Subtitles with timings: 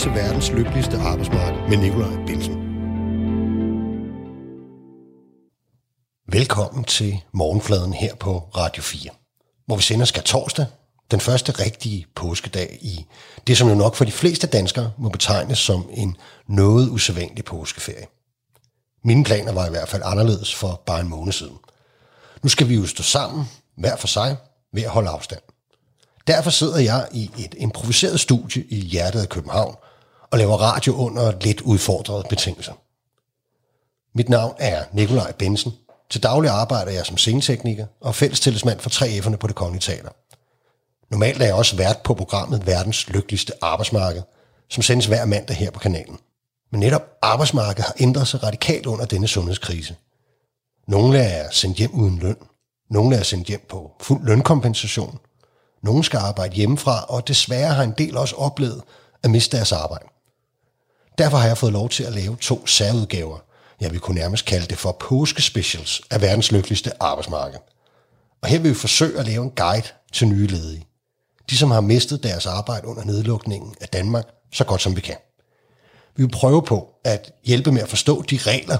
[0.00, 2.54] til verdens lykkeligste arbejdsmarked med Nikolaj Bilsen.
[6.32, 9.10] Velkommen til morgenfladen her på Radio 4,
[9.66, 10.66] hvor vi sender skal torsdag,
[11.10, 13.06] den første rigtige påskedag i
[13.46, 18.06] det, som jo nok for de fleste danskere må betegnes som en noget usædvanlig påskeferie.
[19.04, 21.58] Mine planer var i hvert fald anderledes for bare en måned siden.
[22.42, 23.44] Nu skal vi jo stå sammen,
[23.76, 24.36] hver for sig,
[24.72, 25.40] ved at holde afstand.
[26.26, 29.76] Derfor sidder jeg i et improviseret studie i hjertet af København
[30.30, 32.72] og laver radio under lidt udfordrede betingelser.
[34.14, 35.72] Mit navn er Nikolaj Bensen.
[36.10, 40.10] Til daglig arbejder jeg som scenetekniker og fællestillidsmand for 3F'erne på det Kongelige Teater.
[41.10, 44.22] Normalt er jeg også vært på programmet Verdens Lykkeligste Arbejdsmarked,
[44.68, 46.18] som sendes hver mandag her på kanalen.
[46.70, 49.96] Men netop arbejdsmarkedet har ændret sig radikalt under denne sundhedskrise.
[50.88, 52.36] Nogle er sendt hjem uden løn.
[52.90, 55.18] Nogle er sendt hjem på fuld lønkompensation.
[55.82, 58.82] Nogle skal arbejde hjemmefra, og desværre har en del også oplevet
[59.22, 60.04] at miste deres arbejde.
[61.20, 63.38] Derfor har jeg fået lov til at lave to særudgaver.
[63.80, 67.58] Jeg vil kunne nærmest kalde det for påskespecials af verdens lykkeligste arbejdsmarked.
[68.42, 70.86] Og her vil vi forsøge at lave en guide til nye ledige.
[71.50, 75.16] De, som har mistet deres arbejde under nedlukningen af Danmark, så godt som vi kan.
[76.16, 78.78] Vi vil prøve på at hjælpe med at forstå de regler,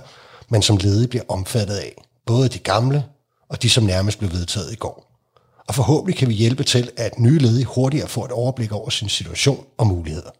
[0.48, 1.94] man som ledig bliver omfattet af.
[2.27, 3.05] Både de gamle
[3.48, 5.22] og de, som nærmest blev vedtaget i går.
[5.68, 9.08] Og forhåbentlig kan vi hjælpe til, at nye ledige hurtigere får et overblik over sin
[9.08, 10.30] situation og muligheder.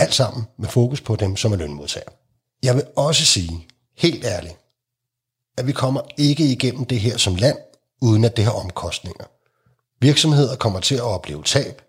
[0.00, 2.12] Alt sammen med fokus på dem, som er lønmodtagere.
[2.62, 3.66] Jeg vil også sige,
[3.98, 4.56] helt ærligt,
[5.58, 7.56] at vi kommer ikke igennem det her som land,
[8.02, 9.24] uden at det har omkostninger.
[10.00, 11.82] Virksomheder kommer til at opleve tab.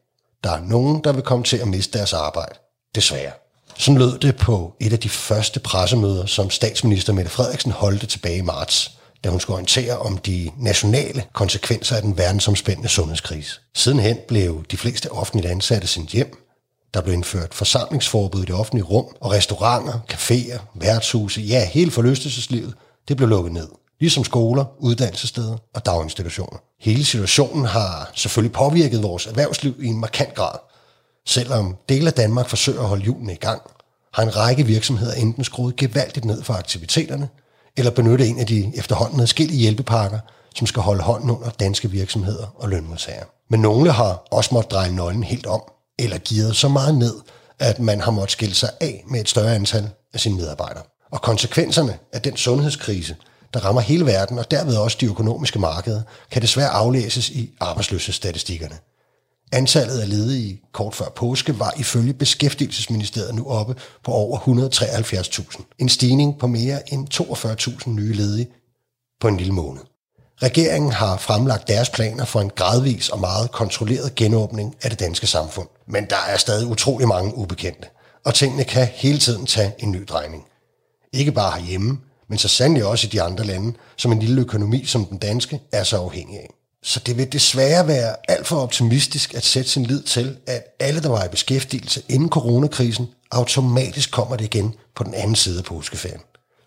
[0.43, 2.55] Der er nogen, der vil komme til at miste deres arbejde.
[2.95, 3.31] Desværre.
[3.77, 8.37] Sådan lød det på et af de første pressemøder, som statsminister Mette Frederiksen holdte tilbage
[8.37, 13.59] i marts, da hun skulle orientere om de nationale konsekvenser af den verdensomspændende sundhedskrise.
[13.75, 16.37] Sidenhen blev de fleste offentligt ansatte sendt hjem.
[16.93, 22.73] Der blev indført forsamlingsforbud i det offentlige rum, og restauranter, caféer, værtshuse, ja, hele forlystelseslivet,
[23.07, 23.67] det blev lukket ned
[24.01, 26.57] ligesom skoler, uddannelsessteder og daginstitutioner.
[26.79, 30.57] Hele situationen har selvfølgelig påvirket vores erhvervsliv i en markant grad.
[31.25, 33.61] Selvom dele af Danmark forsøger at holde julen i gang,
[34.13, 37.29] har en række virksomheder enten skruet gevaldigt ned for aktiviteterne,
[37.77, 40.19] eller benyttet en af de efterhånden adskillige hjælpepakker,
[40.55, 43.25] som skal holde hånden under danske virksomheder og lønmodtagere.
[43.49, 45.61] Men nogle har også måttet dreje nøglen helt om,
[46.03, 47.15] eller gearet så meget ned,
[47.59, 50.83] at man har måttet skille sig af med et større antal af sine medarbejdere.
[51.11, 53.15] Og konsekvenserne af den sundhedskrise–
[53.53, 56.01] der rammer hele verden, og derved også de økonomiske markeder,
[56.31, 58.75] kan desværre aflæses i arbejdsløshedsstatistikkerne.
[59.51, 65.63] Antallet af ledige kort før påske var ifølge Beskæftigelsesministeriet nu oppe på over 173.000.
[65.79, 68.47] En stigning på mere end 42.000 nye ledige
[69.21, 69.81] på en lille måned.
[70.43, 75.27] Regeringen har fremlagt deres planer for en gradvis og meget kontrolleret genåbning af det danske
[75.27, 75.67] samfund.
[75.87, 77.87] Men der er stadig utrolig mange ubekendte,
[78.25, 80.43] og tingene kan hele tiden tage en ny drejning.
[81.13, 84.85] Ikke bare herhjemme, men så sandelig også i de andre lande, som en lille økonomi
[84.85, 86.49] som den danske er så afhængig af.
[86.83, 91.01] Så det vil desværre være alt for optimistisk at sætte sin lid til, at alle,
[91.01, 95.63] der var i beskæftigelse inden coronakrisen, automatisk kommer det igen på den anden side af
[95.63, 96.21] påskeferien.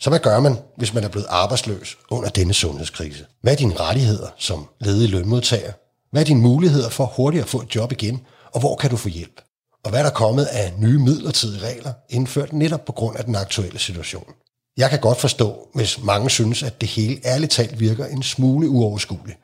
[0.04, 3.26] Så hvad gør man, hvis man er blevet arbejdsløs under denne sundhedskrise?
[3.42, 5.72] Hvad er dine rettigheder som ledig lønmodtager?
[6.10, 8.20] Hvad er dine muligheder for hurtigt at få et job igen?
[8.52, 9.40] Og hvor kan du få hjælp?
[9.84, 13.36] Og hvad er der kommet af nye midlertidige regler, indført netop på grund af den
[13.36, 14.32] aktuelle situation?
[14.76, 18.68] Jeg kan godt forstå, hvis mange synes, at det hele ærligt talt virker en smule
[18.68, 19.38] uoverskueligt.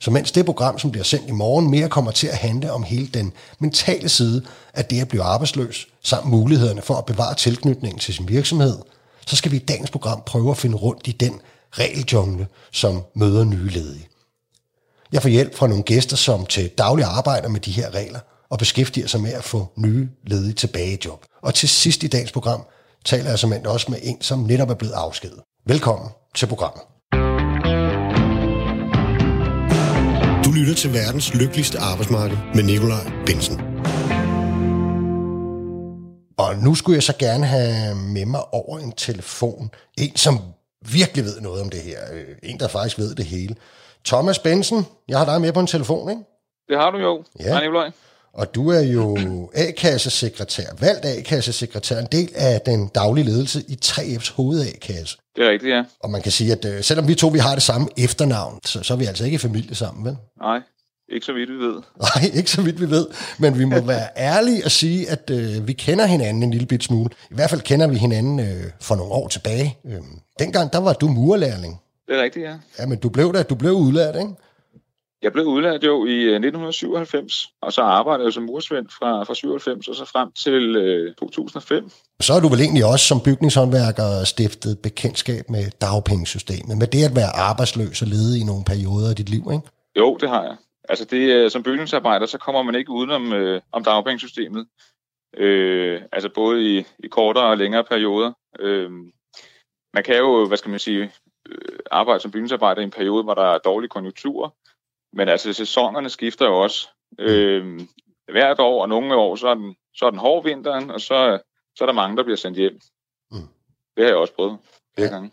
[0.00, 2.82] Så mens det program, som bliver sendt i morgen, mere kommer til at handle om
[2.82, 4.42] hele den mentale side
[4.74, 8.76] af det at blive arbejdsløs, samt mulighederne for at bevare tilknytningen til sin virksomhed,
[9.26, 11.40] så skal vi i dagens program prøve at finde rundt i den
[11.72, 14.08] regeljungle, som møder nye ledige.
[15.12, 18.20] Jeg får hjælp fra nogle gæster, som til daglig arbejder med de her regler
[18.50, 21.24] og beskæftiger sig med at få nye ledige tilbage i job.
[21.42, 22.62] Og til sidst i dagens program
[23.04, 25.40] taler jeg som også med en, som netop er blevet afskedet.
[25.66, 26.82] Velkommen til programmet.
[30.44, 33.60] Du lytter til verdens lykkeligste arbejdsmarked med Nikolaj Bensen.
[36.36, 39.70] Og nu skulle jeg så gerne have med mig over en telefon.
[39.98, 40.38] En, som
[40.92, 41.98] virkelig ved noget om det her.
[42.12, 43.56] Øh, en, der faktisk ved det hele.
[44.04, 46.22] Thomas Bensen, jeg har dig med på en telefon, ikke?
[46.68, 47.24] Det har du jo.
[47.40, 47.60] Ja.
[47.60, 47.90] Nikolaj.
[48.32, 49.16] Og du er jo
[49.54, 55.18] A-kassesekretær, valgt A-kassesekretær, en del af den daglige ledelse i 3F's hoved-A-kasse.
[55.36, 55.84] Det er rigtigt, ja.
[56.00, 58.82] Og man kan sige, at øh, selvom vi to vi har det samme efternavn, så,
[58.82, 60.16] så er vi altså ikke i familie sammen, vel?
[60.40, 60.60] Nej,
[61.14, 61.74] ikke så vidt vi ved.
[62.06, 63.06] Nej, ikke så vidt vi ved.
[63.38, 66.84] Men vi må være ærlige og sige, at øh, vi kender hinanden en lille bit
[66.84, 67.10] smule.
[67.30, 69.78] I hvert fald kender vi hinanden øh, for nogle år tilbage.
[69.86, 70.00] Øh,
[70.38, 71.80] dengang, der var du murlærling.
[72.08, 72.54] Det er rigtigt, ja.
[72.78, 74.34] Ja, men du blev der, du blev udlært, ikke?
[75.24, 79.88] Jeg blev udlært jo i 1997, og så arbejdede jeg som mursvend fra, fra 97
[79.88, 81.90] og så frem til øh, 2005.
[82.20, 87.16] Så har du vel egentlig også som bygningshåndværker stiftet bekendtskab med dagpengesystemet, med det at
[87.16, 89.66] være arbejdsløs og lede i nogle perioder af dit liv, ikke?
[89.98, 90.56] Jo, det har jeg.
[90.88, 94.66] Altså det, som bygningsarbejder, så kommer man ikke udenom øh, om dagpengesystemet.
[95.36, 98.32] Øh, altså både i, i kortere og længere perioder.
[98.58, 98.90] Øh,
[99.94, 101.12] man kan jo, hvad skal man sige,
[101.48, 104.50] øh, arbejde som bygningsarbejder i en periode, hvor der er dårlige konjunkturer.
[105.12, 106.88] Men altså sæsonerne skifter jo også.
[107.18, 107.80] Øh,
[108.32, 111.38] hvert år, og nogle år, så er den, så er den hård vinteren, og så,
[111.76, 112.80] så er der mange, der bliver sendt hjem.
[113.30, 113.48] Mm.
[113.96, 114.58] Det har jeg også prøvet
[114.94, 115.14] flere ja.
[115.14, 115.30] gange.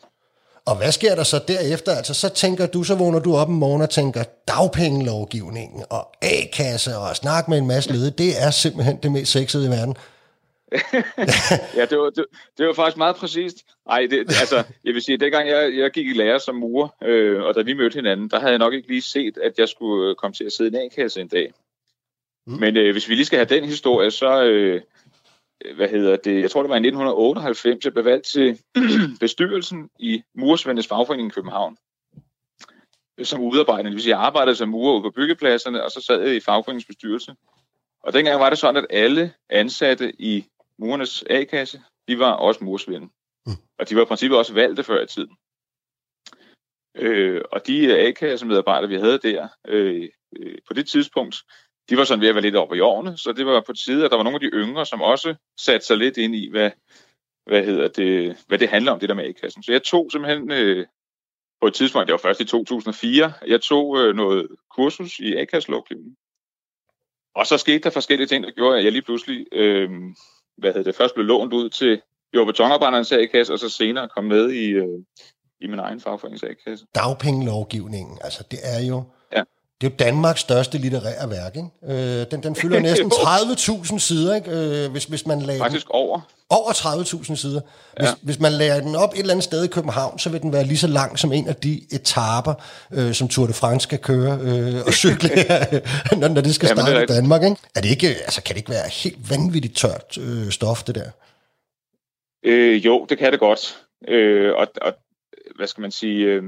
[0.65, 1.91] Og hvad sker der så derefter?
[1.91, 6.97] Altså, så tænker du, så vågner du op en morgen og tænker, dagpengelovgivningen og A-kasse
[6.97, 9.95] og snak med en masse lede, det er simpelthen det mest sexede i verden.
[11.77, 12.25] ja, det var, det,
[12.57, 13.57] det var faktisk meget præcist.
[13.87, 17.43] Nej, det, altså, jeg vil sige, dengang jeg, jeg gik i lære som murer, øh,
[17.43, 20.09] og da vi mødte hinanden, der havde jeg nok ikke lige set, at jeg skulle
[20.09, 21.53] øh, komme til at sidde i en A-kasse en dag.
[22.47, 22.53] Mm.
[22.59, 24.81] Men øh, hvis vi lige skal have den historie, så, øh,
[25.75, 28.59] hvad hedder det, jeg tror det var i 1998, jeg blev valgt til
[29.19, 31.77] bestyrelsen i Mursvendes fagforening i København
[33.23, 33.83] som udarbejder.
[33.83, 36.39] Det vil sige, jeg arbejdede som murer ude på byggepladserne, og så sad jeg i
[36.39, 37.35] fagforeningens bestyrelse.
[38.03, 40.45] Og dengang var det sådan, at alle ansatte i
[40.77, 43.09] murernes A-kasse, de var også mursvende.
[43.45, 43.51] Mm.
[43.79, 45.35] Og de var i princippet også valgte før i tiden.
[46.95, 51.35] Øh, og de A-kasse-medarbejdere, vi havde der øh, øh, på det tidspunkt,
[51.91, 54.05] de var sådan ved at være lidt oppe i årene, så det var på tide,
[54.05, 56.71] at der var nogle af de yngre, som også satte sig lidt ind i, hvad,
[57.45, 59.63] hvad, hedder det, hvad det handler om, det der med A-kassen.
[59.63, 60.85] Så jeg tog simpelthen øh,
[61.61, 66.15] på et tidspunkt, det var først i 2004, jeg tog øh, noget kursus i A-kasselovgivningen.
[67.35, 69.89] Og så skete der forskellige ting, der gjorde, at jeg lige pludselig, øh,
[70.57, 72.01] hvad hedder det, først blev lånt ud til
[72.33, 74.99] jo betonarbejderens A-kasse, og så senere kom med i, øh,
[75.61, 76.85] i min egen fagforenings A-kasse.
[76.95, 79.03] Dagpengelovgivningen, altså det er jo
[79.81, 82.21] det er jo Danmarks største litterære værk, ikke?
[82.21, 83.11] Øh, den, den fylder næsten
[83.91, 84.51] 30.000 sider, ikke?
[84.51, 86.19] Øh, hvis, hvis man lader Faktisk den, over.
[86.49, 87.61] Over 30.000 sider.
[87.97, 88.13] Hvis, ja.
[88.21, 90.63] hvis man lærer den op et eller andet sted i København, så vil den være
[90.63, 92.53] lige så lang som en af de etaper,
[92.93, 95.29] øh, som Tour de France skal køre øh, og cykle,
[96.19, 97.55] når, når det skal starte det i Danmark, ikke?
[97.75, 101.09] Er det ikke, altså, kan det ikke være helt vanvittigt tørt øh, stof, det der?
[102.45, 103.77] Øh, jo, det kan det godt.
[104.07, 104.93] Øh, og, og
[105.55, 106.25] hvad skal man sige...
[106.25, 106.43] Øh,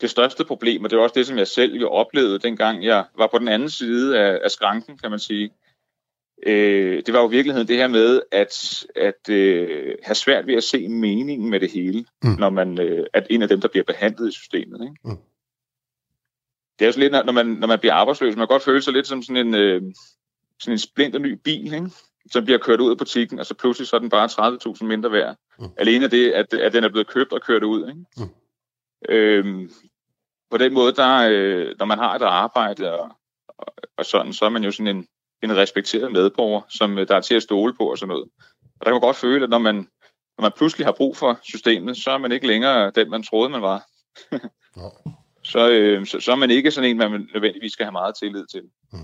[0.00, 3.04] det største problem, og det er også det, som jeg selv jo oplevede, dengang jeg
[3.16, 5.50] var på den anden side af, af skranken, kan man sige,
[6.46, 10.54] øh, det var jo i virkeligheden det her med, at, at øh, have svært ved
[10.54, 12.30] at se meningen med det hele, mm.
[12.38, 14.80] når man øh, er en af dem, der bliver behandlet i systemet.
[14.82, 14.94] Ikke?
[15.04, 15.18] Mm.
[16.78, 18.82] Det er jo så lidt, når man, når man bliver arbejdsløs, man kan godt føle
[18.82, 19.82] sig lidt som sådan en, øh,
[20.60, 21.90] sådan en splinter ny bil, ikke?
[22.30, 25.12] som bliver kørt ud af butikken, og så pludselig så er den bare 30.000 mindre
[25.12, 25.36] værd.
[25.58, 25.66] Mm.
[25.76, 27.88] Alene det, at, at den er blevet købt og kørt ud.
[27.88, 28.04] Ikke?
[28.16, 28.34] Mm.
[29.08, 29.70] Øhm,
[30.50, 33.10] på den måde, der, øh, når man har et arbejde og,
[33.48, 33.66] og,
[33.96, 35.06] og sådan, så er man jo sådan en,
[35.42, 38.28] en respekteret medborger, som øh, der er til at stole på og sådan noget.
[38.62, 39.74] Og der kan man godt føle, at når man,
[40.38, 43.50] når man pludselig har brug for systemet, så er man ikke længere den, man troede,
[43.50, 43.86] man var.
[45.52, 48.46] så, øh, så, så er man ikke sådan en, man nødvendigvis skal have meget tillid
[48.46, 48.62] til.
[48.92, 48.98] Mm.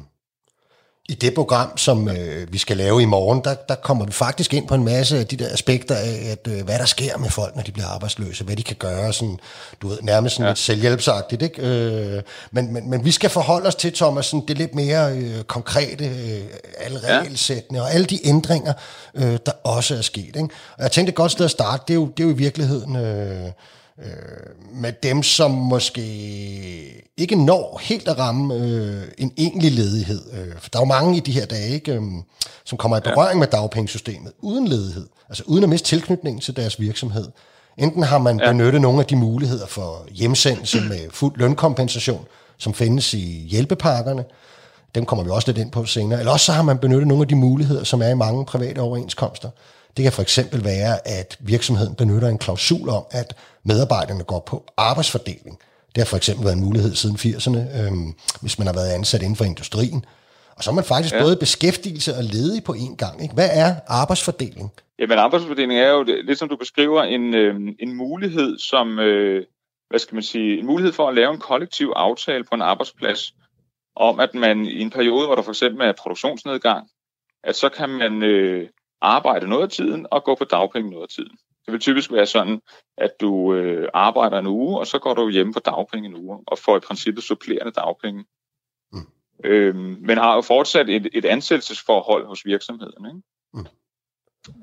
[1.08, 4.54] I det program, som øh, vi skal lave i morgen, der, der kommer vi faktisk
[4.54, 7.30] ind på en masse af de der aspekter af, at, øh, hvad der sker med
[7.30, 9.38] folk, når de bliver arbejdsløse, hvad de kan gøre, sådan,
[9.82, 10.50] du ved, nærmest sådan ja.
[10.50, 11.42] lidt selvhjælpsagtigt.
[11.42, 11.62] Ikke?
[11.62, 15.42] Øh, men, men, men vi skal forholde os til, Thomas, sådan, det lidt mere øh,
[15.42, 16.44] konkrete, øh,
[16.78, 18.72] alle regelsættene og alle de ændringer,
[19.14, 20.36] øh, der også er sket.
[20.36, 20.48] Ikke?
[20.76, 22.38] Og jeg tænkte et godt sted at starte, det er jo, det er jo i
[22.38, 22.96] virkeligheden...
[22.96, 23.50] Øh,
[24.04, 26.02] øh, med dem, som måske
[27.16, 30.22] ikke når helt at ramme øh, en egentlig ledighed.
[30.32, 32.02] Øh, for der er jo mange i de her dage, ikke, øh,
[32.64, 36.80] som kommer i berøring med dagpengesystemet uden ledighed, altså uden at miste tilknytningen til deres
[36.80, 37.28] virksomhed.
[37.78, 38.52] Enten har man ja.
[38.52, 42.26] benyttet nogle af de muligheder for hjemsendelse med fuld lønkompensation,
[42.58, 44.24] som findes i hjælpepakkerne,
[44.96, 47.22] dem kommer vi også lidt ind på senere, eller også så har man benyttet nogle
[47.22, 49.50] af de muligheder, som er i mange private overenskomster.
[49.96, 54.64] Det kan for eksempel være, at virksomheden benytter en klausul om, at medarbejderne går på
[54.76, 55.58] arbejdsfordeling.
[55.94, 59.22] Det har for eksempel været en mulighed siden 80'erne, øhm, hvis man har været ansat
[59.22, 60.04] inden for industrien.
[60.56, 61.22] Og så er man faktisk ja.
[61.22, 63.22] både beskæftigelse og ledig på én gang.
[63.22, 63.34] Ikke?
[63.34, 64.72] Hvad er arbejdsfordeling?
[64.98, 69.44] Jamen arbejdsfordeling er jo, lidt som du beskriver, en, øh, en mulighed som, øh,
[69.88, 73.34] hvad skal man sige, en mulighed for at lave en kollektiv aftale på en arbejdsplads,
[73.96, 76.88] om at man i en periode, hvor der for eksempel er produktionsnedgang,
[77.44, 78.68] at så kan man øh,
[79.00, 81.38] arbejde noget af tiden og gå på dagpenge noget af tiden.
[81.66, 82.60] Det vil typisk være sådan,
[82.98, 86.44] at du øh, arbejder en uge, og så går du hjemme på dagpenge en uge,
[86.46, 88.24] og får i princippet supplerende dagpenge.
[88.92, 89.00] Mm.
[89.44, 93.06] Øhm, men har jo fortsat et, et ansættelsesforhold hos virksomheden.
[93.06, 93.22] Ikke?
[93.54, 93.66] Mm.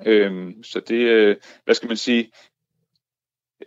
[0.05, 2.31] Øhm, så det, øh, hvad skal man sige,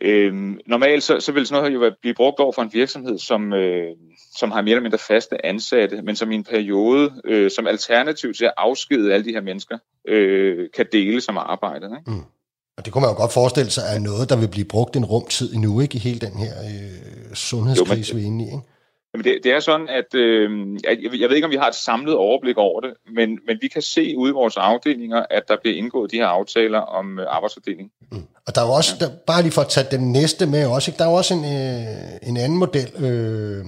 [0.00, 3.52] Øhm, normalt så, så vil sådan noget jo blive brugt over for en virksomhed, som,
[3.52, 3.88] øh,
[4.36, 8.34] som har mere eller mindre faste ansatte, men som i en periode, øh, som alternativ
[8.34, 11.86] til at afskede alle de her mennesker, øh, kan dele som arbejde.
[11.86, 12.10] Ikke?
[12.10, 12.24] Mm.
[12.76, 15.04] Og det kunne man jo godt forestille sig, er noget, der vil blive brugt en
[15.04, 15.96] rumtid endnu, ikke?
[15.96, 18.75] I hele den her øh, sundhedskrise, jo, men, vi er inde i, ikke?
[19.16, 20.50] Jamen det, det er sådan, at øh,
[20.84, 23.68] jeg, jeg ved ikke, om vi har et samlet overblik over det, men, men vi
[23.68, 27.26] kan se ude i vores afdelinger, at der bliver indgået de her aftaler om øh,
[27.28, 27.90] arbejdsfordeling.
[28.12, 28.22] Mm.
[28.46, 29.04] Og der er jo også, ja.
[29.04, 30.98] der, bare lige for at tage den næste med også, ikke?
[30.98, 33.64] der er jo også en, øh, en anden model, øh,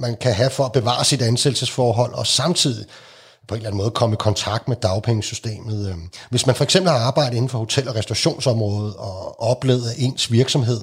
[0.00, 2.86] man kan have for at bevare sit ansættelsesforhold, og samtidig
[3.48, 5.88] på en eller anden måde komme i kontakt med dagpengesystemet.
[5.88, 5.94] Øh.
[6.30, 10.32] Hvis man for eksempel har arbejdet inden for hotel- og restaurationsområdet, og oplevet, at ens
[10.32, 10.80] virksomhed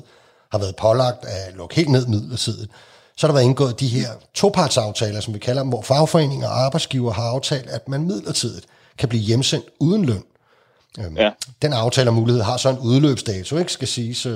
[0.51, 2.71] har været pålagt at lukke helt ned midlertidigt,
[3.19, 6.59] så har der været indgået de her topartsaftaler, som vi kalder dem, hvor fagforeninger og
[6.65, 8.65] arbejdsgiver har aftalt, at man midlertidigt
[8.97, 10.23] kan blive hjemsendt uden løn.
[10.99, 11.31] Øhm, ja.
[11.61, 14.25] Den aftale mulighed har så en udløbsdato, ikke skal siges.
[14.25, 14.33] Øh,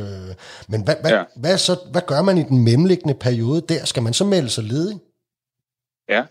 [0.67, 1.23] men hvad, hvad, ja.
[1.35, 3.85] hvad, så, hvad gør man i den mellemliggende periode der?
[3.85, 4.99] Skal man så melde sig ledig?
[6.09, 6.23] Ja,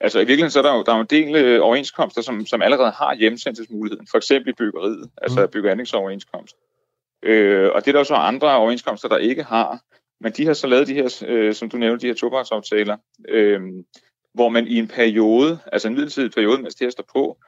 [0.00, 2.46] altså i virkeligheden så er der jo, der er jo en del øh, overenskomster, som,
[2.46, 4.06] som allerede har hjemsendelsesmuligheden.
[4.10, 5.50] For eksempel i byggeriet, altså mm.
[5.52, 6.56] byggeanlægsoverenskomst.
[7.22, 9.80] Øh, og det er der jo så andre overenskomster, der ikke har.
[10.20, 12.96] Men de har så lavet de her, øh, som du nævnte, de her tobaksaftaler,
[13.28, 13.60] øh,
[14.34, 17.38] hvor man i en periode, altså en midlertidig periode, mens det her står på,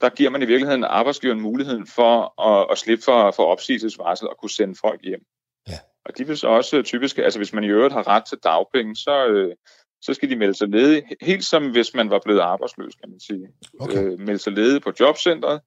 [0.00, 4.36] der giver man i virkeligheden arbejdsgiveren muligheden for at, at slippe for, for opsigelsesvarsel og
[4.40, 5.20] kunne sende folk hjem.
[5.68, 5.78] Ja.
[6.04, 8.96] Og de vil så også typisk, altså hvis man i øvrigt har ret til dagpenge,
[8.96, 9.54] så, øh,
[10.02, 13.20] så skal de melde sig ledige, helt som hvis man var blevet arbejdsløs, kan man
[13.20, 13.48] sige.
[13.80, 14.04] Okay.
[14.04, 15.60] Øh, melde sig ledige på jobcentret,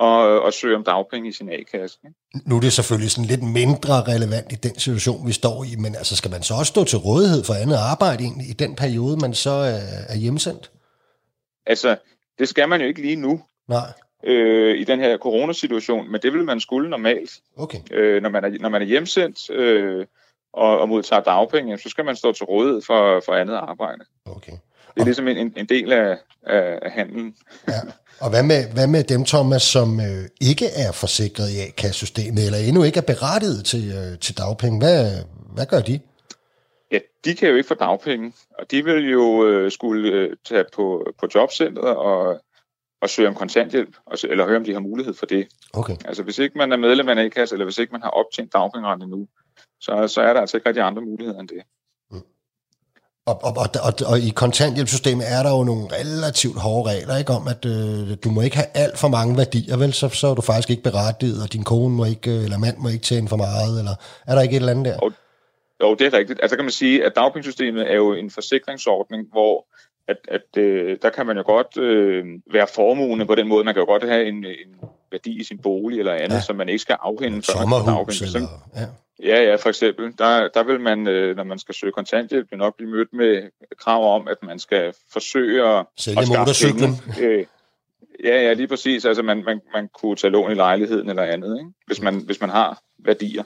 [0.00, 1.98] og, og søge om dagpenge i sin A-kasse.
[2.46, 5.94] Nu er det selvfølgelig sådan lidt mindre relevant i den situation, vi står i, men
[5.94, 9.16] altså skal man så også stå til rådighed for andet arbejde egentlig i den periode,
[9.16, 10.70] man så er, er hjemsendt?
[11.66, 11.96] Altså,
[12.38, 13.40] det skal man jo ikke lige nu.
[13.68, 13.92] Nej.
[14.24, 17.30] Øh, i den her coronasituation, men det vil man skulle normalt.
[17.56, 17.80] Okay.
[17.90, 20.06] Øh, når, man er, når man er hjemsendt øh,
[20.52, 24.04] og, og modtager dagpenge, så skal man stå til rådighed for, for andet arbejde.
[24.26, 24.52] Okay.
[24.94, 27.36] Det er ligesom en, en del af, af, af handlen.
[27.68, 27.80] Ja.
[28.20, 32.58] Og hvad med, hvad med dem, Thomas, som øh, ikke er forsikret i A-kassesystemet, eller
[32.58, 34.78] endnu ikke er berettiget til, øh, til dagpenge?
[34.78, 36.00] Hvad, hvad gør de?
[36.92, 40.64] Ja, de kan jo ikke få dagpenge, og de vil jo øh, skulle øh, tage
[40.74, 42.40] på, på jobcentret og,
[43.02, 45.48] og søge om kontanthjælp, og, eller høre, om de har mulighed for det.
[45.72, 45.96] Okay.
[46.04, 48.52] Altså hvis ikke man er medlem af en A-kasse, eller hvis ikke man har optjent
[48.52, 49.28] dagpengeret endnu,
[49.80, 51.62] så, så er der altså ikke rigtig andre muligheder end det.
[53.26, 57.32] Og, og, og, og, og i kontanthjælpssystemet er der jo nogle relativt hårde regler, ikke
[57.32, 60.34] om, at øh, du må ikke have alt for mange værdier, vel, så, så er
[60.34, 63.28] du faktisk ikke berettiget, og din kone må ikke, øh, eller mand må ikke tjene
[63.28, 63.94] for meget, eller
[64.26, 64.98] er der ikke et eller andet der?
[65.02, 65.12] Jo,
[65.82, 66.38] jo det er rigtigt.
[66.42, 69.66] Altså kan man sige, at dagpengesystemet er jo en forsikringsordning, hvor
[70.08, 73.64] at, at øh, der kan man jo godt øh, være formugende på den måde.
[73.64, 74.70] Man kan jo godt have en, en
[75.12, 76.40] værdi i sin bolig eller andet, ja.
[76.40, 78.86] som man ikke skal afhænde for Sommerhus, eller, ja.
[79.22, 80.18] Ja, ja, for eksempel.
[80.18, 84.14] Der, der vil man, øh, når man skal søge kontanthjælp, nok blive mødt med krav
[84.14, 86.90] om, at man skal forsøge at, Sælge motorcyklen.
[87.20, 87.46] Øh,
[88.24, 89.04] ja, ja, lige præcis.
[89.04, 91.70] Altså, man, man, man kunne tage lån i lejligheden eller andet, ikke?
[91.86, 93.42] Hvis, man, hvis man har værdier.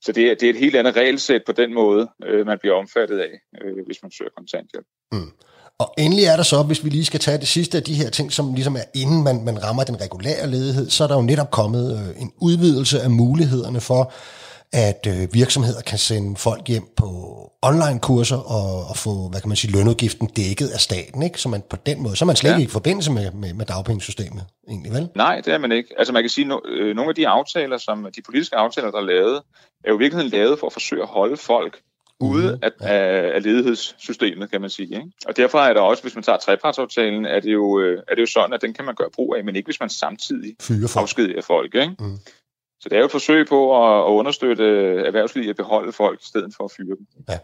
[0.00, 2.74] Så det er, det er et helt andet regelsæt på den måde, øh, man bliver
[2.74, 4.86] omfattet af, øh, hvis man søger kontanthjælp.
[5.12, 5.32] Mm.
[5.80, 8.10] Og endelig er der så, hvis vi lige skal tage det sidste af de her
[8.10, 11.22] ting, som ligesom er inden man, man rammer den regulære ledighed, så er der jo
[11.22, 14.12] netop kommet øh, en udvidelse af mulighederne for,
[14.72, 17.08] at øh, virksomheder kan sende folk hjem på
[17.62, 21.40] online-kurser og, og få, hvad kan man sige, lønudgiften dækket af staten, ikke?
[21.40, 22.56] Så man på den måde, så er man slet ja.
[22.56, 25.08] ikke i forbindelse med, med, med dagpengesystemet, egentlig, vel?
[25.14, 25.88] Nej, det er man ikke.
[25.98, 28.98] Altså man kan sige, no, øh, nogle af de aftaler, som de politiske aftaler, der
[28.98, 29.42] er lavet,
[29.84, 31.80] er jo i virkeligheden lavet for at forsøge at holde folk
[32.20, 32.86] ude mm, af, ja.
[32.86, 34.96] af, af ledighedssystemet, kan man sige.
[34.96, 35.10] Ikke?
[35.26, 38.20] Og derfor er der også, hvis man tager trepartsaftalen, er det, jo, øh, er det
[38.20, 40.56] jo sådan, at den kan man gøre brug af, men ikke hvis man samtidig
[40.96, 41.74] afskediger folk.
[41.74, 41.94] Ikke?
[41.98, 42.18] Mm.
[42.80, 44.64] Så det er jo et forsøg på at, at understøtte
[45.06, 47.06] erhvervslivet at beholde folk, i stedet for at fyre dem.
[47.28, 47.38] Ja.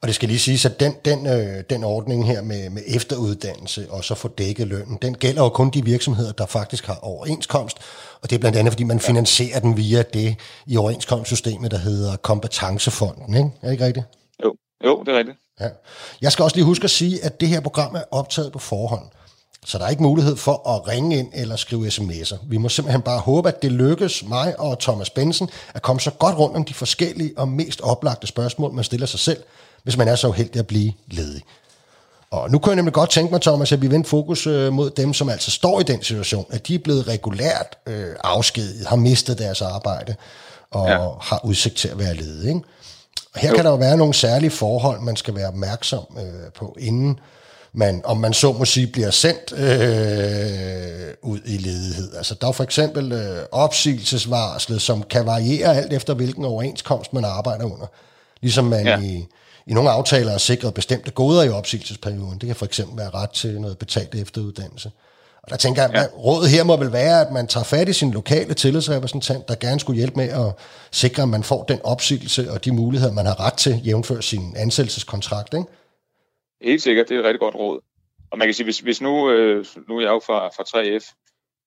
[0.00, 3.86] Og det skal lige siges, at den, den, øh, den ordning her med, med efteruddannelse
[3.90, 7.78] og så få dækket lønnen, den gælder jo kun de virksomheder, der faktisk har overenskomst.
[8.22, 12.16] Og det er blandt andet, fordi man finansierer den via det i overenskomstsystemet, der hedder
[12.16, 13.34] kompetencefonden.
[13.34, 13.50] Ikke?
[13.62, 14.06] Er det ikke rigtigt?
[14.44, 14.54] Jo,
[14.84, 15.38] jo det er rigtigt.
[15.60, 15.68] Ja.
[16.22, 19.04] Jeg skal også lige huske at sige, at det her program er optaget på forhånd.
[19.66, 22.36] Så der er ikke mulighed for at ringe ind eller skrive sms'er.
[22.48, 26.10] Vi må simpelthen bare håbe, at det lykkes mig og Thomas Benson at komme så
[26.10, 29.42] godt rundt om de forskellige og mest oplagte spørgsmål, man stiller sig selv,
[29.82, 31.42] hvis man er så uheldig at blive ledig.
[32.30, 34.90] Og nu kunne jeg nemlig godt tænke mig, Thomas, at vi vendte fokus øh, mod
[34.90, 38.96] dem, som altså står i den situation, at de er blevet regulært øh, afskediget, har
[38.96, 40.14] mistet deres arbejde
[40.70, 41.08] og ja.
[41.20, 42.48] har udsigt til at være ledige.
[42.48, 42.60] Ikke?
[43.34, 43.54] Og her jo.
[43.54, 47.18] kan der jo være nogle særlige forhold, man skal være opmærksom øh, på, inden
[47.72, 52.16] man, om man så må sige, bliver sendt øh, ud i ledighed.
[52.16, 57.24] Altså, der er for eksempel øh, opsigelsesvarslet, som kan variere alt efter, hvilken overenskomst man
[57.24, 57.86] arbejder under.
[58.40, 59.00] Ligesom man ja.
[59.00, 59.26] i,
[59.66, 62.38] i nogle aftaler er sikret bestemte goder i opsigelsesperioden.
[62.38, 64.90] Det kan for eksempel være ret til noget betalt efteruddannelse.
[65.48, 66.02] Og der tænker jeg, ja.
[66.18, 69.80] rådet her må vel være, at man tager fat i sin lokale tillidsrepræsentant, der gerne
[69.80, 70.50] skulle hjælpe med at
[70.92, 74.54] sikre, at man får den opsigelse og de muligheder, man har ret til, jævnfør sin
[74.56, 75.66] ansættelseskontrakt, ikke?
[76.62, 77.80] Helt sikkert, det er et rigtig godt råd.
[78.30, 81.04] Og man kan sige, hvis, hvis nu, øh, nu er jeg jo fra, fra 3F,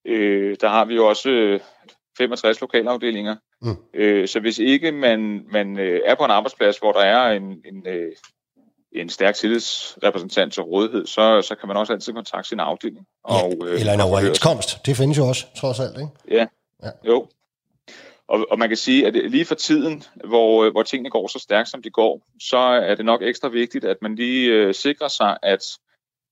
[0.06, 1.60] øh, der har vi jo også øh,
[2.18, 3.36] 65 lokalafdelinger.
[3.62, 3.76] Mm.
[3.94, 7.42] Øh, så hvis ikke man, man øh, er på en arbejdsplads, hvor der er en,
[7.42, 8.12] en, øh,
[8.94, 13.06] en stærk tillidsrepræsentant til rådighed, så, så kan man også altid kontakte sin afdeling.
[13.24, 14.86] Og, ja, øh, eller en overenskomst.
[14.86, 16.10] Det findes jo også, trods alt, ikke?
[16.30, 16.46] Ja,
[16.82, 16.90] ja.
[17.06, 17.28] jo.
[18.28, 21.68] Og, og man kan sige, at lige for tiden, hvor, hvor tingene går så stærkt,
[21.68, 25.36] som de går, så er det nok ekstra vigtigt, at man lige øh, sikrer sig,
[25.42, 25.78] at,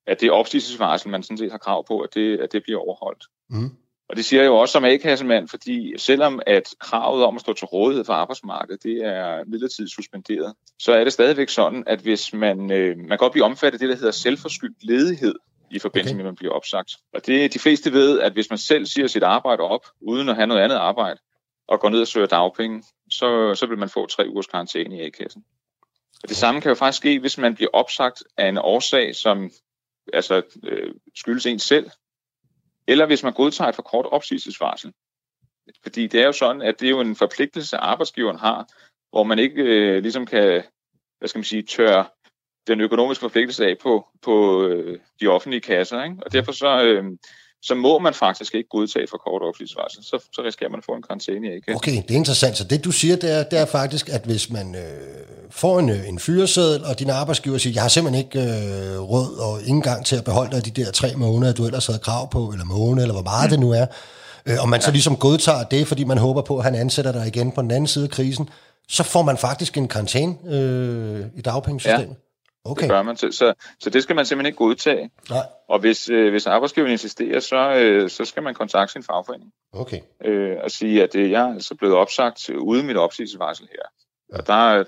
[0.07, 3.25] at det opstigelsesvarsel, man sådan set har krav på, at det, at det bliver overholdt.
[3.51, 3.71] Mm.
[4.11, 7.53] Og det siger jeg jo også som A-kassemand, fordi selvom at kravet om at stå
[7.53, 12.33] til rådighed for arbejdsmarkedet, det er midlertidigt suspenderet, så er det stadigvæk sådan, at hvis
[12.33, 15.35] man, øh, man kan godt blive omfattet af det, der hedder selvforskyldt ledighed,
[15.71, 16.17] i forbindelse okay.
[16.17, 16.97] med, at man bliver opsagt.
[17.15, 20.35] Og det de fleste ved, at hvis man selv siger sit arbejde op, uden at
[20.37, 21.21] have noget andet arbejde,
[21.69, 25.01] og går ned og søger dagpenge, så, så vil man få tre ugers karantæne i
[25.01, 25.45] A-kassen.
[26.23, 29.51] Og det samme kan jo faktisk ske, hvis man bliver opsagt af en årsag, som
[30.13, 31.91] altså, øh, skyldes en selv,
[32.87, 34.93] eller hvis man godtager et for kort opsigelsesvarsel.
[35.83, 38.67] Fordi det er jo sådan, at det er jo en forpligtelse, arbejdsgiveren har,
[39.11, 40.63] hvor man ikke øh, ligesom kan,
[41.19, 42.07] hvad skal man sige, tørre
[42.67, 46.05] den økonomiske forpligtelse af på, på øh, de offentlige kasser.
[46.05, 46.17] Ikke?
[46.23, 47.05] Og derfor så, øh,
[47.63, 50.05] så må man faktisk ikke godtage for kort opsigelsesvarsel.
[50.05, 52.57] Så, så risikerer man at få en karantæne i a Okay, det er interessant.
[52.57, 54.81] Så det du siger, det er, det er faktisk, at hvis man øh,
[55.51, 59.39] får en, øh, en fyreseddel, og din arbejdsgiver siger, jeg har simpelthen ikke øh, råd
[59.39, 62.31] og ingen gang til at beholde dig de der tre måneder, du ellers havde krav
[62.31, 63.51] på, eller måned, eller hvor meget mm.
[63.51, 63.87] det nu er,
[64.47, 64.85] øh, og man ja.
[64.85, 67.71] så ligesom godtager det, fordi man håber på, at han ansætter dig igen på den
[67.71, 68.49] anden side af krisen,
[68.89, 72.09] så får man faktisk en karantæne øh, i dagpengesystemet.
[72.09, 72.30] Ja.
[72.65, 72.83] Okay.
[72.83, 73.17] Det gør man.
[73.17, 75.11] Så, så, så det skal man simpelthen ikke godtage.
[75.31, 75.47] Nej.
[75.69, 79.53] Og hvis, øh, hvis arbejdsgiveren insisterer, så, øh, så skal man kontakte sin fagforening.
[79.73, 80.01] Okay.
[80.25, 83.83] Øh, og sige, at øh, jeg er altså blevet opsagt uden mit opsigelsesvarsel her.
[84.33, 84.39] Ja.
[84.39, 84.85] Og der,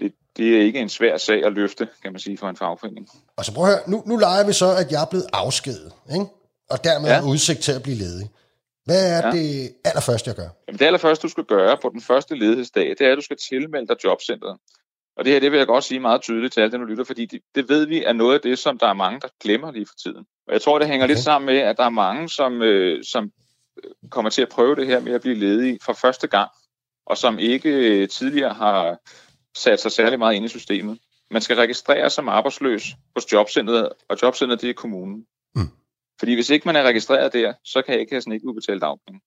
[0.00, 3.08] det, det er ikke en svær sag at løfte, kan man sige, for en fagforening.
[3.36, 5.92] Og så prøv at høre, nu, nu leger vi så, at jeg er blevet afskedet,
[6.12, 6.26] ikke?
[6.70, 7.22] og dermed ja.
[7.22, 8.30] udsigt til at blive ledig.
[8.84, 9.32] Hvad er ja.
[9.32, 10.48] det allerførste, jeg gør?
[10.66, 13.36] Jamen, det allerførste, du skal gøre på den første ledighedsdag, det er, at du skal
[13.48, 14.56] tilmelde dig jobcentret.
[15.18, 17.04] Og det her, det vil jeg godt sige meget tydeligt til alle dem, der lytter,
[17.04, 19.72] fordi det, det ved vi er noget af det, som der er mange, der glemmer
[19.72, 20.26] lige for tiden.
[20.46, 21.14] Og jeg tror, det hænger okay.
[21.14, 23.32] lidt sammen med, at der er mange, som, øh, som
[24.10, 26.50] kommer til at prøve det her med at blive ledige for første gang,
[27.06, 28.98] og som ikke øh, tidligere har
[29.56, 30.98] sat sig særlig meget ind i systemet.
[31.30, 35.26] Man skal registrere som arbejdsløs hos jobcentret, og jobcentret det er kommunen.
[35.54, 35.70] Mm.
[36.18, 39.20] Fordi hvis ikke man er registreret der, så kan A-kassen ikke udbetale dagpenge.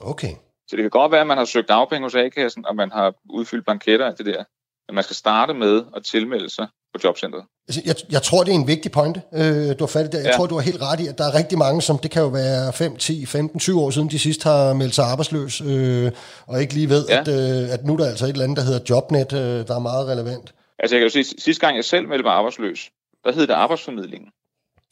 [0.00, 0.34] Okay.
[0.68, 3.14] Så det kan godt være, at man har søgt dagpenge hos A-kassen, og man har
[3.30, 4.44] udfyldt blanketter af det der
[4.92, 7.44] at man skal starte med at tilmelde sig på jobcentret.
[7.68, 10.18] Altså, jeg, jeg tror, det er en vigtig pointe, øh, du har fat der.
[10.18, 10.36] Jeg ja.
[10.36, 12.28] tror, du har helt ret i, at der er rigtig mange, som det kan jo
[12.28, 16.12] være 5, 10, 15, 20 år siden, de sidst har meldt sig arbejdsløs, øh,
[16.46, 17.20] og ikke lige ved, ja.
[17.20, 19.74] at, øh, at nu er der altså et eller andet, der hedder Jobnet, øh, der
[19.74, 20.54] er meget relevant.
[20.78, 22.90] Altså jeg kan jo sige, sidste gang jeg selv meldte mig arbejdsløs,
[23.24, 24.28] der hed det arbejdsformidlingen.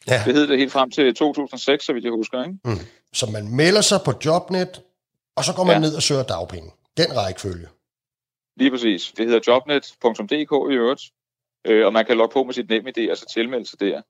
[0.09, 0.23] Ja.
[0.27, 2.43] Det hed det helt frem til 2006, så vidt jeg husker.
[2.45, 2.59] Ikke?
[2.65, 2.79] Mm.
[3.13, 4.83] Så man melder sig på Jobnet,
[5.37, 5.81] og så går man ja.
[5.81, 6.71] ned og søger dagpenge.
[6.97, 7.67] Den rækkefølge.
[8.61, 9.13] Lige præcis.
[9.17, 11.03] Det hedder jobnet.dk i øvrigt,
[11.67, 14.03] øh, og man kan logge på med sit NemID og så tilmelde sig der.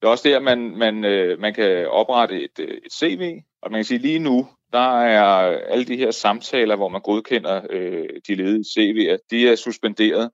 [0.00, 3.70] Det er også der, man, man, øh, man kan oprette et, øh, et CV, og
[3.70, 8.08] man kan sige lige nu, der er alle de her samtaler, hvor man godkender øh,
[8.28, 10.30] de ledige CV'er, de er suspenderet.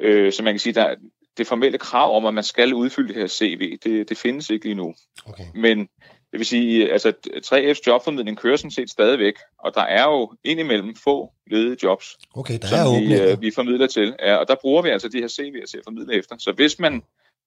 [0.00, 0.94] Øh, så man kan sige, der
[1.36, 4.64] det formelle krav om, at man skal udfylde det her CV, det, det findes ikke
[4.64, 4.94] lige nu.
[5.26, 5.44] Okay.
[5.54, 5.88] Men
[6.36, 10.94] det vil sige, altså 3F's jobformidling kører sådan set stadigvæk, og der er jo indimellem
[11.04, 14.14] få ledige jobs, okay, der som er vi, øh, vi formidler til.
[14.18, 16.36] Ja, og der bruger vi altså de her CV'er til at formidle efter.
[16.38, 17.02] Så hvis man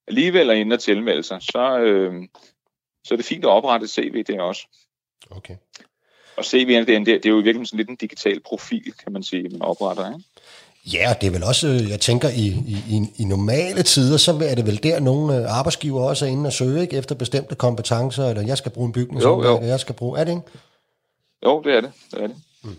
[0.07, 2.13] alligevel er inde og tilmelde sig, så, øh,
[3.03, 4.67] så er det fint at oprette et CV det også.
[5.29, 5.55] Okay.
[6.37, 9.23] Og CV'en, det er, det er jo virkelig sådan lidt en digital profil, kan man
[9.23, 10.07] sige, man opretter.
[10.07, 10.23] Ikke?
[10.93, 12.47] Ja, det er vel også, øh, jeg tænker, i,
[12.89, 16.47] i, i normale tider, så er det vel der, nogle øh, arbejdsgiver også er inde
[16.47, 19.61] og søge ikke, efter bestemte kompetencer, eller jeg skal bruge en bygning, jo, jo.
[19.61, 20.43] jeg skal bruge, er det ikke?
[21.45, 21.91] Jo, det er det.
[22.11, 22.35] det, er det.
[22.63, 22.75] Mm.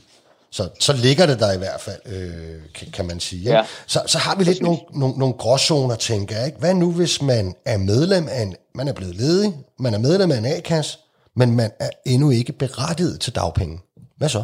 [0.50, 3.42] Så, så ligger det der i hvert fald, øh, kan, kan man sige.
[3.42, 3.64] Ja.
[3.86, 6.46] Så, så har vi lidt nogle, nogle, nogle gråzoner, tænker jeg.
[6.46, 6.58] Ikke?
[6.58, 10.32] Hvad nu, hvis man er medlem af en, man er blevet ledig, man er medlem
[10.32, 10.98] af en A-kasse,
[11.36, 13.80] men man er endnu ikke berettiget til dagpenge?
[14.16, 14.42] Hvad så?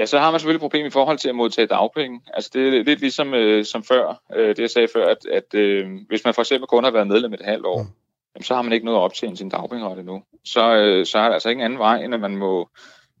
[0.00, 2.20] Ja, så har man selvfølgelig et problem i forhold til at modtage dagpenge.
[2.34, 5.54] Altså det er lidt ligesom øh, som før, øh, det jeg sagde før, at, at
[5.54, 7.88] øh, hvis man for eksempel kun har været medlem et halvt år, mm.
[8.34, 10.22] jamen, så har man ikke noget at optjene sin dagpengeret endnu.
[10.44, 12.68] Så, øh, så er der altså ikke en anden vej, end at man må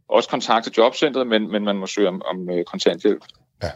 [0.08, 3.24] også kontakte jobcentret, men, men man må søge om, om øh, kontanthjælp.
[3.62, 3.70] Ja.